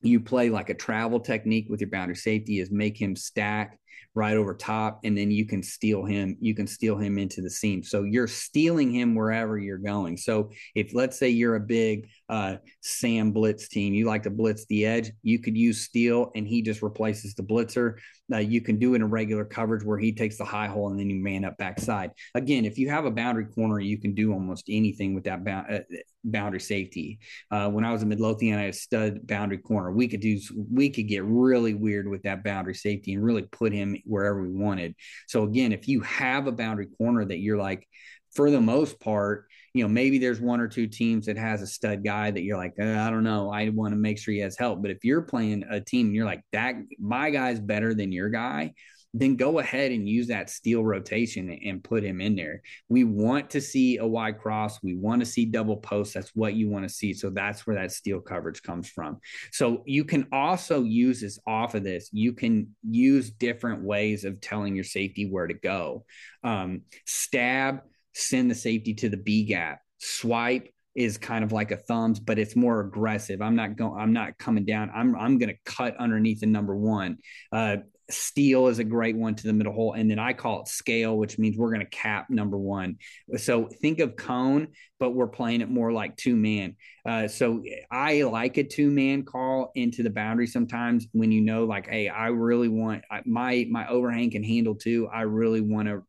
you 0.02 0.20
play 0.20 0.50
like 0.50 0.70
a 0.70 0.76
travel 0.76 1.20
technique 1.20 1.68
with 1.70 1.82
your 1.82 1.90
boundary 1.90 2.16
safety 2.16 2.60
is 2.60 2.70
make 2.72 3.00
him 3.02 3.16
stack 3.16 3.80
right 4.16 4.38
over 4.38 4.56
top 4.56 5.02
and 5.04 5.18
then 5.18 5.30
you 5.30 5.46
can 5.46 5.62
steal 5.62 6.06
him 6.06 6.38
you 6.40 6.56
can 6.56 6.66
steal 6.66 6.98
him 6.98 7.18
into 7.18 7.42
the 7.42 7.50
seam 7.50 7.84
so 7.84 8.04
you're 8.04 8.28
stealing 8.28 8.92
him 8.92 9.16
wherever 9.16 9.58
you're 9.58 9.78
going. 9.78 10.18
So 10.18 10.52
if 10.74 10.94
let's 10.94 11.18
say 11.18 11.30
you're 11.30 11.56
a 11.56 11.60
big 11.60 12.10
uh, 12.30 12.58
sam 12.82 13.32
blitz 13.32 13.68
team 13.68 13.94
you 13.94 14.06
like 14.06 14.24
to 14.24 14.30
blitz 14.30 14.66
the 14.66 14.86
edge 14.86 15.12
you 15.22 15.40
could 15.40 15.58
use 15.58 15.82
steal 15.82 16.32
and 16.36 16.48
he 16.48 16.62
just 16.62 16.82
replaces 16.82 17.36
the 17.36 17.44
blitzer 17.44 17.96
uh, 18.34 18.38
you 18.38 18.62
can 18.62 18.80
do 18.80 18.96
in 18.96 19.04
regular 19.10 19.46
coverage 19.46 19.84
where 19.84 19.98
he 19.98 20.12
takes 20.12 20.38
the 20.38 20.46
high 20.46 20.68
hole 20.68 20.90
and 20.90 21.00
then 21.00 21.10
you 21.10 21.22
man 21.22 21.46
up 21.46 21.58
backside. 21.58 22.12
Again 22.34 22.66
if 22.66 22.78
you 22.78 22.90
have 22.90 23.06
a 23.06 23.12
boundary 23.12 23.46
corner 23.46 23.80
you 23.80 24.00
can 24.00 24.14
do 24.14 24.34
almost 24.34 24.66
anything 24.70 25.14
with 25.14 25.26
that 25.26 25.48
uh, 25.48 25.80
boundary 26.24 26.60
safety. 26.60 27.20
Uh, 27.52 27.70
when 27.70 27.86
i 27.86 27.92
was 27.92 28.02
in 28.02 28.10
midlothian 28.10 28.58
i 28.58 28.64
had 28.64 28.70
a 28.70 28.74
stud 28.74 29.28
boundary 29.28 29.58
corner. 29.58 29.92
We 29.92 30.08
could 30.08 30.22
do 30.22 30.40
we 30.72 30.90
could 30.90 31.08
get 31.08 31.24
really 31.24 31.74
weird 31.74 32.08
with 32.08 32.24
that 32.24 32.44
boundary 32.44 32.76
safety 32.76 33.14
and 33.14 33.24
really 33.24 33.44
put 33.44 33.74
him 33.74 33.96
wherever 34.06 34.42
we 34.42 34.52
wanted. 34.52 34.96
So 35.28 35.44
again, 35.44 35.72
if 35.72 35.88
you 35.88 36.02
have 36.02 36.48
a 36.48 36.52
boundary 36.52 36.88
corner 36.98 37.26
that 37.26 37.40
you're 37.40 37.58
like, 37.58 37.88
for 38.34 38.52
the 38.52 38.62
most 38.62 39.00
part, 39.00 39.48
you 39.76 39.84
know, 39.84 39.90
maybe 39.90 40.18
there's 40.18 40.40
one 40.40 40.62
or 40.62 40.70
two 40.70 40.88
teams 40.88 41.26
that 41.26 41.38
has 41.38 41.62
a 41.62 41.68
stud 41.68 42.02
guy 42.02 42.32
that 42.32 42.44
you're 42.44 42.58
like, 42.58 42.76
uh, 42.80 42.86
I 42.86 43.10
don't 43.10 43.26
know, 43.26 43.52
I 43.52 43.68
want 43.68 43.92
to 43.92 43.98
make 43.98 44.18
sure 44.18 44.34
he 44.34 44.40
has 44.40 44.58
help. 44.58 44.82
But 44.82 44.90
if 44.90 45.04
you're 45.04 45.22
playing 45.22 45.66
a 45.70 45.82
team 45.82 46.08
and 46.08 46.16
you're 46.16 46.24
like, 46.24 46.44
that 46.54 46.76
my 46.98 47.30
guy's 47.30 47.60
better 47.60 47.94
than 47.94 48.14
your 48.14 48.30
guy, 48.30 48.74
then 49.14 49.36
go 49.36 49.60
ahead 49.60 49.92
and 49.92 50.08
use 50.08 50.28
that 50.28 50.50
steel 50.50 50.82
rotation 50.82 51.50
and 51.66 51.84
put 51.84 52.06
him 52.06 52.22
in 52.22 52.38
there. 52.38 52.62
We 52.88 53.04
want 53.04 53.50
to 53.50 53.60
see 53.60 53.98
a 53.98 54.08
Y 54.08 54.32
cross. 54.32 54.82
We 54.82 54.96
want 54.96 55.20
to 55.20 55.26
see 55.26 55.44
double 55.44 55.76
post. 55.76 56.14
That's 56.14 56.34
what 56.36 56.54
you 56.54 56.70
want 56.70 56.88
to 56.88 56.94
see. 56.94 57.14
So 57.14 57.30
that's 57.30 57.68
where 57.68 57.76
that 57.76 57.92
steel 57.92 58.22
coverage 58.22 58.64
comes 58.64 58.90
from. 58.90 59.20
So 59.52 59.84
you 59.86 60.06
can 60.06 60.28
also 60.32 60.84
use 60.84 61.20
this 61.20 61.38
off 61.46 61.76
of 61.76 61.84
this. 61.84 62.10
You 62.14 62.32
can 62.32 62.76
use 62.90 63.30
different 63.30 63.84
ways 63.84 64.24
of 64.24 64.40
telling 64.40 64.74
your 64.74 64.86
safety 64.86 65.30
where 65.30 65.48
to 65.48 65.54
go. 65.54 66.06
Um, 66.46 66.84
stab, 67.06 67.82
send 68.16 68.50
the 68.50 68.56
safety 68.56 68.96
to 68.96 69.10
the 69.10 69.18
B 69.18 69.46
gap. 69.46 69.82
Swipe, 70.00 70.70
is 70.96 71.18
kind 71.18 71.44
of 71.44 71.52
like 71.52 71.72
a 71.72 71.78
thumbs, 71.78 72.22
but 72.22 72.40
it's 72.40 72.56
more 72.56 72.80
aggressive. 72.80 73.42
I'm 73.42 73.58
not 73.58 73.76
going. 73.76 74.00
I'm 74.00 74.14
not 74.14 74.38
coming 74.38 74.64
down. 74.64 74.90
I'm 74.96 75.14
I'm 75.16 75.38
going 75.38 75.50
to 75.50 75.58
cut 75.66 75.98
underneath 75.98 76.40
the 76.40 76.46
number 76.46 76.74
one. 76.74 77.18
Uh, 77.52 77.78
Steal 78.10 78.68
is 78.68 78.80
a 78.80 78.84
great 78.84 79.16
one 79.16 79.36
to 79.36 79.48
the 79.48 79.54
middle 79.54 79.74
hole. 79.74 79.94
And 79.94 80.10
then 80.10 80.20
I 80.20 80.34
call 80.34 80.62
it 80.62 80.68
scale, 80.68 81.18
which 81.18 81.40
means 81.40 81.58
we're 81.58 81.72
going 81.72 81.82
to 81.82 81.90
cap 81.90 82.30
number 82.30 82.58
one. 82.58 82.98
So 83.38 83.68
think 83.82 84.00
of 84.00 84.16
cone, 84.16 84.68
but 85.00 85.12
we're 85.12 85.28
playing 85.28 85.62
it 85.62 85.70
more 85.70 85.92
like 85.92 86.16
two 86.16 86.36
man. 86.36 86.76
Uh, 87.06 87.28
so 87.28 87.64
I 87.92 88.22
like 88.22 88.58
a 88.58 88.64
two 88.64 88.92
man 88.92 89.24
call 89.24 89.72
into 89.76 90.04
the 90.04 90.10
boundary 90.10 90.48
sometimes 90.48 91.08
when 91.14 91.32
you 91.32 91.42
know, 91.42 91.66
like, 91.66 91.88
hey, 91.88 92.08
I 92.08 92.28
really 92.28 92.70
want 92.70 93.04
my 93.26 93.68
my 93.70 93.88
overhang 93.88 94.32
can 94.32 94.44
handle 94.44 94.76
two. 94.76 95.08
I 95.12 95.22
really 95.22 95.62
want 95.62 95.88
to 95.88 96.04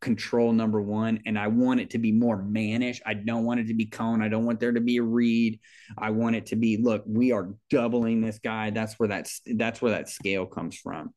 control 0.00 0.52
number 0.52 0.80
one, 0.80 1.20
and 1.26 1.38
I 1.38 1.48
want 1.48 1.80
it 1.80 1.90
to 1.90 1.98
be 1.98 2.12
more 2.12 2.36
mannish. 2.36 3.00
I 3.04 3.14
don't 3.14 3.44
want 3.44 3.60
it 3.60 3.68
to 3.68 3.74
be 3.74 3.86
cone. 3.86 4.22
I 4.22 4.28
don't 4.28 4.44
want 4.44 4.60
there 4.60 4.72
to 4.72 4.80
be 4.80 4.98
a 4.98 5.02
read. 5.02 5.58
I 5.96 6.10
want 6.10 6.36
it 6.36 6.46
to 6.46 6.56
be 6.56 6.76
look. 6.76 7.04
We 7.06 7.32
are 7.32 7.54
doubling 7.70 8.20
this 8.20 8.38
guy. 8.38 8.70
That's 8.70 8.94
where 8.98 9.08
that's 9.08 9.40
that's 9.56 9.82
where 9.82 9.92
that 9.92 10.08
scale 10.08 10.46
comes 10.46 10.76
from. 10.76 11.14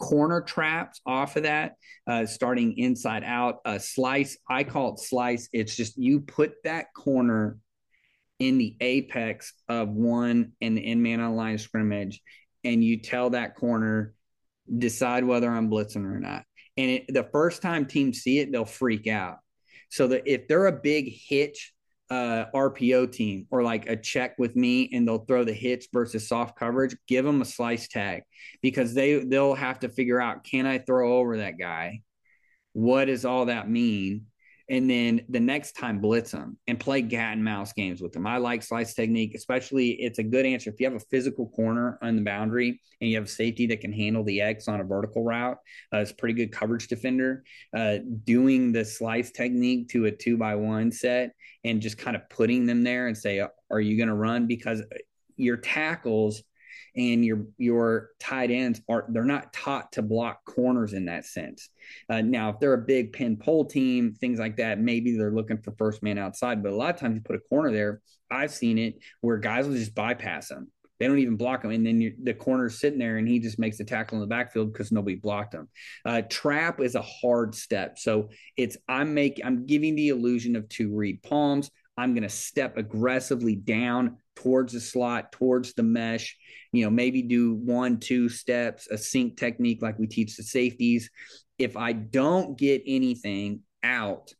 Corner 0.00 0.40
traps 0.40 1.00
off 1.04 1.36
of 1.36 1.42
that, 1.42 1.74
uh, 2.06 2.24
starting 2.24 2.78
inside 2.78 3.24
out. 3.24 3.56
A 3.64 3.78
slice. 3.78 4.38
I 4.48 4.64
call 4.64 4.94
it 4.94 5.00
slice. 5.00 5.48
It's 5.52 5.76
just 5.76 5.98
you 5.98 6.20
put 6.20 6.52
that 6.64 6.86
corner 6.94 7.58
in 8.38 8.56
the 8.56 8.76
apex 8.80 9.52
of 9.68 9.88
one 9.88 10.52
in 10.60 10.74
the 10.74 10.86
in 10.86 11.02
man 11.02 11.20
on 11.20 11.36
line 11.36 11.58
scrimmage, 11.58 12.22
and 12.64 12.82
you 12.82 13.00
tell 13.00 13.30
that 13.30 13.56
corner 13.56 14.14
decide 14.76 15.24
whether 15.24 15.50
I'm 15.50 15.70
blitzing 15.70 16.04
or 16.04 16.20
not. 16.20 16.44
And 16.78 16.90
it, 16.92 17.12
the 17.12 17.24
first 17.24 17.60
time 17.60 17.84
teams 17.84 18.20
see 18.20 18.38
it, 18.38 18.50
they'll 18.50 18.64
freak 18.64 19.06
out. 19.06 19.38
So 19.90 20.06
that 20.08 20.22
if 20.26 20.48
they're 20.48 20.66
a 20.66 20.72
big 20.72 21.12
hitch 21.12 21.74
uh, 22.10 22.46
RPO 22.54 23.12
team 23.12 23.46
or 23.50 23.62
like 23.62 23.88
a 23.88 23.96
check 23.96 24.38
with 24.38 24.56
me 24.56 24.88
and 24.92 25.06
they'll 25.06 25.24
throw 25.26 25.44
the 25.44 25.52
hitch 25.52 25.88
versus 25.92 26.28
soft 26.28 26.58
coverage, 26.58 26.96
give 27.06 27.24
them 27.24 27.42
a 27.42 27.44
slice 27.44 27.88
tag 27.88 28.22
because 28.62 28.94
they 28.94 29.24
they'll 29.24 29.54
have 29.54 29.80
to 29.80 29.88
figure 29.88 30.20
out 30.20 30.44
can 30.44 30.66
I 30.66 30.78
throw 30.78 31.18
over 31.18 31.38
that 31.38 31.58
guy? 31.58 32.00
What 32.72 33.06
does 33.06 33.24
all 33.24 33.46
that 33.46 33.68
mean? 33.68 34.26
And 34.70 34.88
then 34.88 35.22
the 35.28 35.40
next 35.40 35.72
time 35.72 35.98
blitz 35.98 36.32
them 36.32 36.58
and 36.66 36.78
play 36.78 37.00
cat 37.02 37.32
and 37.32 37.44
mouse 37.44 37.72
games 37.72 38.02
with 38.02 38.12
them. 38.12 38.26
I 38.26 38.36
like 38.36 38.62
slice 38.62 38.94
technique, 38.94 39.34
especially 39.34 39.90
it's 39.90 40.18
a 40.18 40.22
good 40.22 40.44
answer 40.44 40.70
if 40.70 40.78
you 40.78 40.86
have 40.86 40.94
a 40.96 41.04
physical 41.10 41.48
corner 41.48 41.98
on 42.02 42.16
the 42.16 42.22
boundary 42.22 42.80
and 43.00 43.10
you 43.10 43.16
have 43.16 43.30
safety 43.30 43.66
that 43.68 43.80
can 43.80 43.92
handle 43.92 44.24
the 44.24 44.40
X 44.42 44.68
on 44.68 44.80
a 44.80 44.84
vertical 44.84 45.24
route. 45.24 45.56
Uh, 45.92 45.98
it's 45.98 46.12
pretty 46.12 46.34
good 46.34 46.52
coverage 46.52 46.88
defender. 46.88 47.44
Uh, 47.74 47.98
doing 48.24 48.72
the 48.72 48.84
slice 48.84 49.30
technique 49.30 49.88
to 49.88 50.06
a 50.06 50.10
two 50.10 50.36
by 50.36 50.54
one 50.54 50.92
set 50.92 51.32
and 51.64 51.80
just 51.80 51.96
kind 51.96 52.16
of 52.16 52.28
putting 52.28 52.66
them 52.66 52.82
there 52.82 53.06
and 53.08 53.16
say, 53.16 53.40
"Are 53.70 53.80
you 53.80 53.96
going 53.96 54.08
to 54.08 54.14
run?" 54.14 54.46
Because 54.46 54.82
your 55.36 55.56
tackles 55.56 56.42
and 56.96 57.24
your 57.24 57.46
your 57.56 58.10
tight 58.18 58.50
ends 58.50 58.80
are 58.88 59.06
they're 59.08 59.24
not 59.24 59.52
taught 59.52 59.92
to 59.92 60.02
block 60.02 60.44
corners 60.44 60.92
in 60.92 61.06
that 61.06 61.24
sense. 61.24 61.70
Uh, 62.08 62.20
now, 62.20 62.50
if 62.50 62.60
they're 62.60 62.74
a 62.74 62.78
big 62.78 63.12
pin 63.12 63.36
pull 63.36 63.64
team, 63.64 64.14
things 64.14 64.38
like 64.38 64.56
that, 64.56 64.80
maybe 64.80 65.16
they're 65.16 65.32
looking 65.32 65.58
for 65.58 65.72
first 65.78 66.02
man 66.02 66.18
outside. 66.18 66.62
But 66.62 66.72
a 66.72 66.76
lot 66.76 66.94
of 66.94 67.00
times 67.00 67.16
you 67.16 67.22
put 67.22 67.36
a 67.36 67.48
corner 67.48 67.72
there. 67.72 68.00
I've 68.30 68.50
seen 68.50 68.78
it 68.78 68.98
where 69.20 69.38
guys 69.38 69.66
will 69.66 69.74
just 69.74 69.94
bypass 69.94 70.48
them. 70.48 70.70
They 70.98 71.06
don't 71.06 71.20
even 71.20 71.36
block 71.36 71.64
him, 71.64 71.70
and 71.70 71.86
then 71.86 72.16
the 72.22 72.34
corner's 72.34 72.80
sitting 72.80 72.98
there, 72.98 73.18
and 73.18 73.28
he 73.28 73.38
just 73.38 73.58
makes 73.58 73.78
the 73.78 73.84
tackle 73.84 74.16
in 74.16 74.20
the 74.20 74.26
backfield 74.26 74.72
because 74.72 74.90
nobody 74.90 75.14
blocked 75.14 75.54
him. 75.54 75.68
Uh, 76.04 76.22
trap 76.22 76.80
is 76.80 76.96
a 76.96 77.02
hard 77.02 77.54
step, 77.54 77.98
so 77.98 78.30
it's 78.56 78.76
I'm 78.88 79.14
making 79.14 79.44
I'm 79.44 79.64
giving 79.64 79.94
the 79.94 80.08
illusion 80.08 80.56
of 80.56 80.68
two 80.68 80.94
read 80.94 81.22
palms. 81.22 81.70
I'm 81.96 82.14
going 82.14 82.22
to 82.22 82.28
step 82.28 82.76
aggressively 82.76 83.56
down 83.56 84.18
towards 84.38 84.72
the 84.72 84.80
slot, 84.80 85.32
towards 85.32 85.74
the 85.74 85.82
mesh, 85.82 86.36
you 86.72 86.84
know, 86.84 86.90
maybe 86.90 87.22
do 87.22 87.54
one, 87.54 87.98
two 87.98 88.28
steps, 88.28 88.86
a 88.88 88.96
sink 88.96 89.36
technique 89.36 89.82
like 89.82 89.98
we 89.98 90.06
teach 90.06 90.36
the 90.36 90.44
safeties. 90.44 91.10
If 91.58 91.76
I 91.76 91.92
don't 91.92 92.56
get 92.56 92.82
anything 92.86 93.62
out 93.82 94.32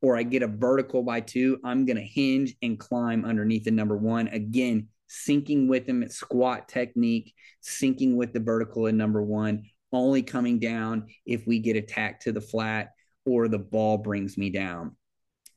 or 0.00 0.16
I 0.16 0.22
get 0.22 0.42
a 0.42 0.46
vertical 0.46 1.02
by 1.02 1.20
two, 1.20 1.58
I'm 1.64 1.84
going 1.84 1.98
to 1.98 2.02
hinge 2.02 2.54
and 2.62 2.78
climb 2.78 3.26
underneath 3.26 3.64
the 3.64 3.72
number 3.72 3.96
one. 3.96 4.28
Again, 4.28 4.88
sinking 5.08 5.68
with 5.68 5.86
them 5.86 6.02
at 6.02 6.12
squat 6.12 6.66
technique, 6.66 7.34
sinking 7.60 8.16
with 8.16 8.32
the 8.32 8.40
vertical 8.40 8.86
in 8.86 8.96
number 8.96 9.22
one, 9.22 9.64
only 9.92 10.22
coming 10.22 10.60
down 10.60 11.08
if 11.26 11.46
we 11.46 11.58
get 11.58 11.76
attacked 11.76 12.22
to 12.22 12.32
the 12.32 12.40
flat 12.40 12.92
or 13.26 13.48
the 13.48 13.58
ball 13.58 13.98
brings 13.98 14.38
me 14.38 14.48
down 14.48 14.96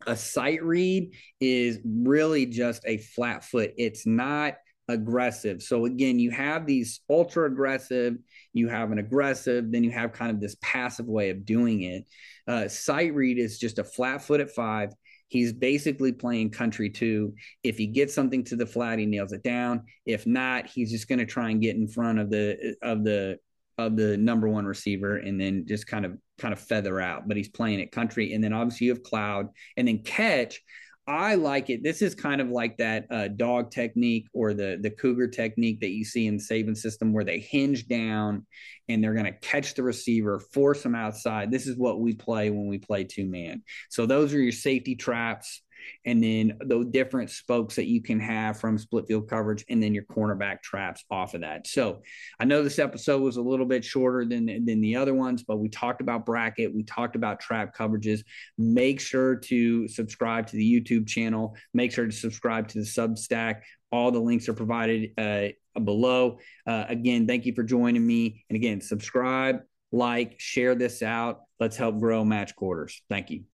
a 0.05 0.15
sight 0.15 0.63
read 0.63 1.13
is 1.39 1.79
really 1.85 2.45
just 2.45 2.83
a 2.85 2.97
flat 2.97 3.43
foot. 3.43 3.73
It's 3.77 4.05
not 4.05 4.55
aggressive. 4.87 5.61
So 5.61 5.85
again, 5.85 6.19
you 6.19 6.31
have 6.31 6.65
these 6.65 7.01
ultra 7.09 7.47
aggressive, 7.47 8.17
you 8.53 8.67
have 8.69 8.91
an 8.91 8.99
aggressive, 8.99 9.71
then 9.71 9.83
you 9.83 9.91
have 9.91 10.13
kind 10.13 10.31
of 10.31 10.39
this 10.39 10.55
passive 10.61 11.07
way 11.07 11.29
of 11.31 11.45
doing 11.45 11.81
it. 11.81 12.05
Uh, 12.47 12.67
sight 12.67 13.13
read 13.13 13.39
is 13.39 13.57
just 13.57 13.79
a 13.79 13.83
flat 13.83 14.21
foot 14.21 14.41
at 14.41 14.51
five. 14.51 14.93
He's 15.27 15.51
basically 15.51 16.11
playing 16.11 16.51
country 16.51 16.89
two. 16.89 17.33
If 17.63 17.77
he 17.77 17.87
gets 17.87 18.13
something 18.13 18.43
to 18.45 18.55
the 18.55 18.67
flat, 18.67 18.99
he 18.99 19.07
nails 19.07 19.33
it 19.33 19.41
down. 19.41 19.85
If 20.05 20.27
not, 20.27 20.67
he's 20.67 20.91
just 20.91 21.07
going 21.07 21.19
to 21.19 21.25
try 21.25 21.49
and 21.49 21.61
get 21.61 21.75
in 21.75 21.87
front 21.87 22.19
of 22.19 22.29
the 22.29 22.75
of 22.83 23.03
the 23.03 23.39
of 23.77 23.95
the 23.95 24.17
number 24.17 24.47
one 24.47 24.65
receiver 24.65 25.17
and 25.17 25.39
then 25.39 25.65
just 25.67 25.87
kind 25.87 26.05
of 26.05 26.17
kind 26.37 26.53
of 26.53 26.59
feather 26.59 26.99
out. 26.99 27.27
But 27.27 27.37
he's 27.37 27.49
playing 27.49 27.79
it 27.79 27.91
country, 27.91 28.33
and 28.33 28.43
then 28.43 28.53
obviously 28.53 28.87
you 28.87 28.93
have 28.93 29.03
cloud, 29.03 29.49
and 29.77 29.87
then 29.87 29.99
catch. 29.99 30.61
I 31.07 31.35
like 31.35 31.69
it. 31.69 31.83
This 31.83 32.01
is 32.01 32.15
kind 32.15 32.41
of 32.41 32.49
like 32.49 32.77
that 32.77 33.05
uh, 33.11 33.27
dog 33.27 33.69
technique 33.69 34.27
or 34.33 34.55
the 34.55 34.79
the 34.81 34.89
cougar 34.89 35.27
technique 35.27 35.81
that 35.81 35.91
you 35.91 36.03
see 36.03 36.25
in 36.25 36.37
the 36.37 36.43
Saban 36.43 36.75
system, 36.75 37.13
where 37.13 37.23
they 37.23 37.39
hinge 37.39 37.87
down 37.87 38.45
and 38.89 39.03
they're 39.03 39.13
going 39.13 39.25
to 39.25 39.39
catch 39.39 39.75
the 39.75 39.83
receiver, 39.83 40.39
force 40.39 40.81
them 40.81 40.95
outside. 40.95 41.51
This 41.51 41.67
is 41.67 41.77
what 41.77 41.99
we 41.99 42.13
play 42.15 42.49
when 42.49 42.67
we 42.67 42.79
play 42.79 43.03
two 43.03 43.25
man. 43.25 43.63
So 43.89 44.05
those 44.05 44.33
are 44.33 44.41
your 44.41 44.51
safety 44.51 44.95
traps 44.95 45.61
and 46.05 46.23
then 46.23 46.57
the 46.61 46.83
different 46.83 47.29
spokes 47.29 47.75
that 47.75 47.85
you 47.85 48.01
can 48.01 48.19
have 48.19 48.59
from 48.59 48.77
split 48.77 49.07
field 49.07 49.29
coverage, 49.29 49.65
and 49.69 49.81
then 49.81 49.93
your 49.93 50.03
cornerback 50.03 50.61
traps 50.61 51.03
off 51.09 51.33
of 51.33 51.41
that. 51.41 51.67
So 51.67 52.01
I 52.39 52.45
know 52.45 52.63
this 52.63 52.79
episode 52.79 53.21
was 53.21 53.37
a 53.37 53.41
little 53.41 53.65
bit 53.65 53.85
shorter 53.85 54.25
than 54.25 54.45
than 54.65 54.81
the 54.81 54.95
other 54.95 55.13
ones, 55.13 55.43
but 55.43 55.57
we 55.57 55.69
talked 55.69 56.01
about 56.01 56.25
bracket, 56.25 56.73
we 56.73 56.83
talked 56.83 57.15
about 57.15 57.39
trap 57.39 57.75
coverages. 57.75 58.23
Make 58.57 58.99
sure 58.99 59.35
to 59.35 59.87
subscribe 59.87 60.47
to 60.47 60.55
the 60.55 60.81
YouTube 60.81 61.07
channel. 61.07 61.55
Make 61.73 61.91
sure 61.91 62.05
to 62.05 62.11
subscribe 62.11 62.67
to 62.69 62.79
the 62.79 62.85
Substack. 62.85 63.61
All 63.91 64.11
the 64.11 64.19
links 64.19 64.49
are 64.49 64.53
provided 64.53 65.11
uh, 65.17 65.79
below. 65.79 66.39
Uh, 66.67 66.85
again, 66.89 67.27
thank 67.27 67.45
you 67.45 67.53
for 67.53 67.63
joining 67.63 68.05
me. 68.05 68.43
And 68.49 68.55
again, 68.55 68.81
subscribe, 68.81 69.61
like, 69.91 70.35
share 70.37 70.75
this 70.75 71.01
out. 71.01 71.41
Let's 71.59 71.77
help 71.77 71.99
grow 71.99 72.25
match 72.25 72.55
quarters. 72.55 73.01
Thank 73.09 73.29
you. 73.29 73.54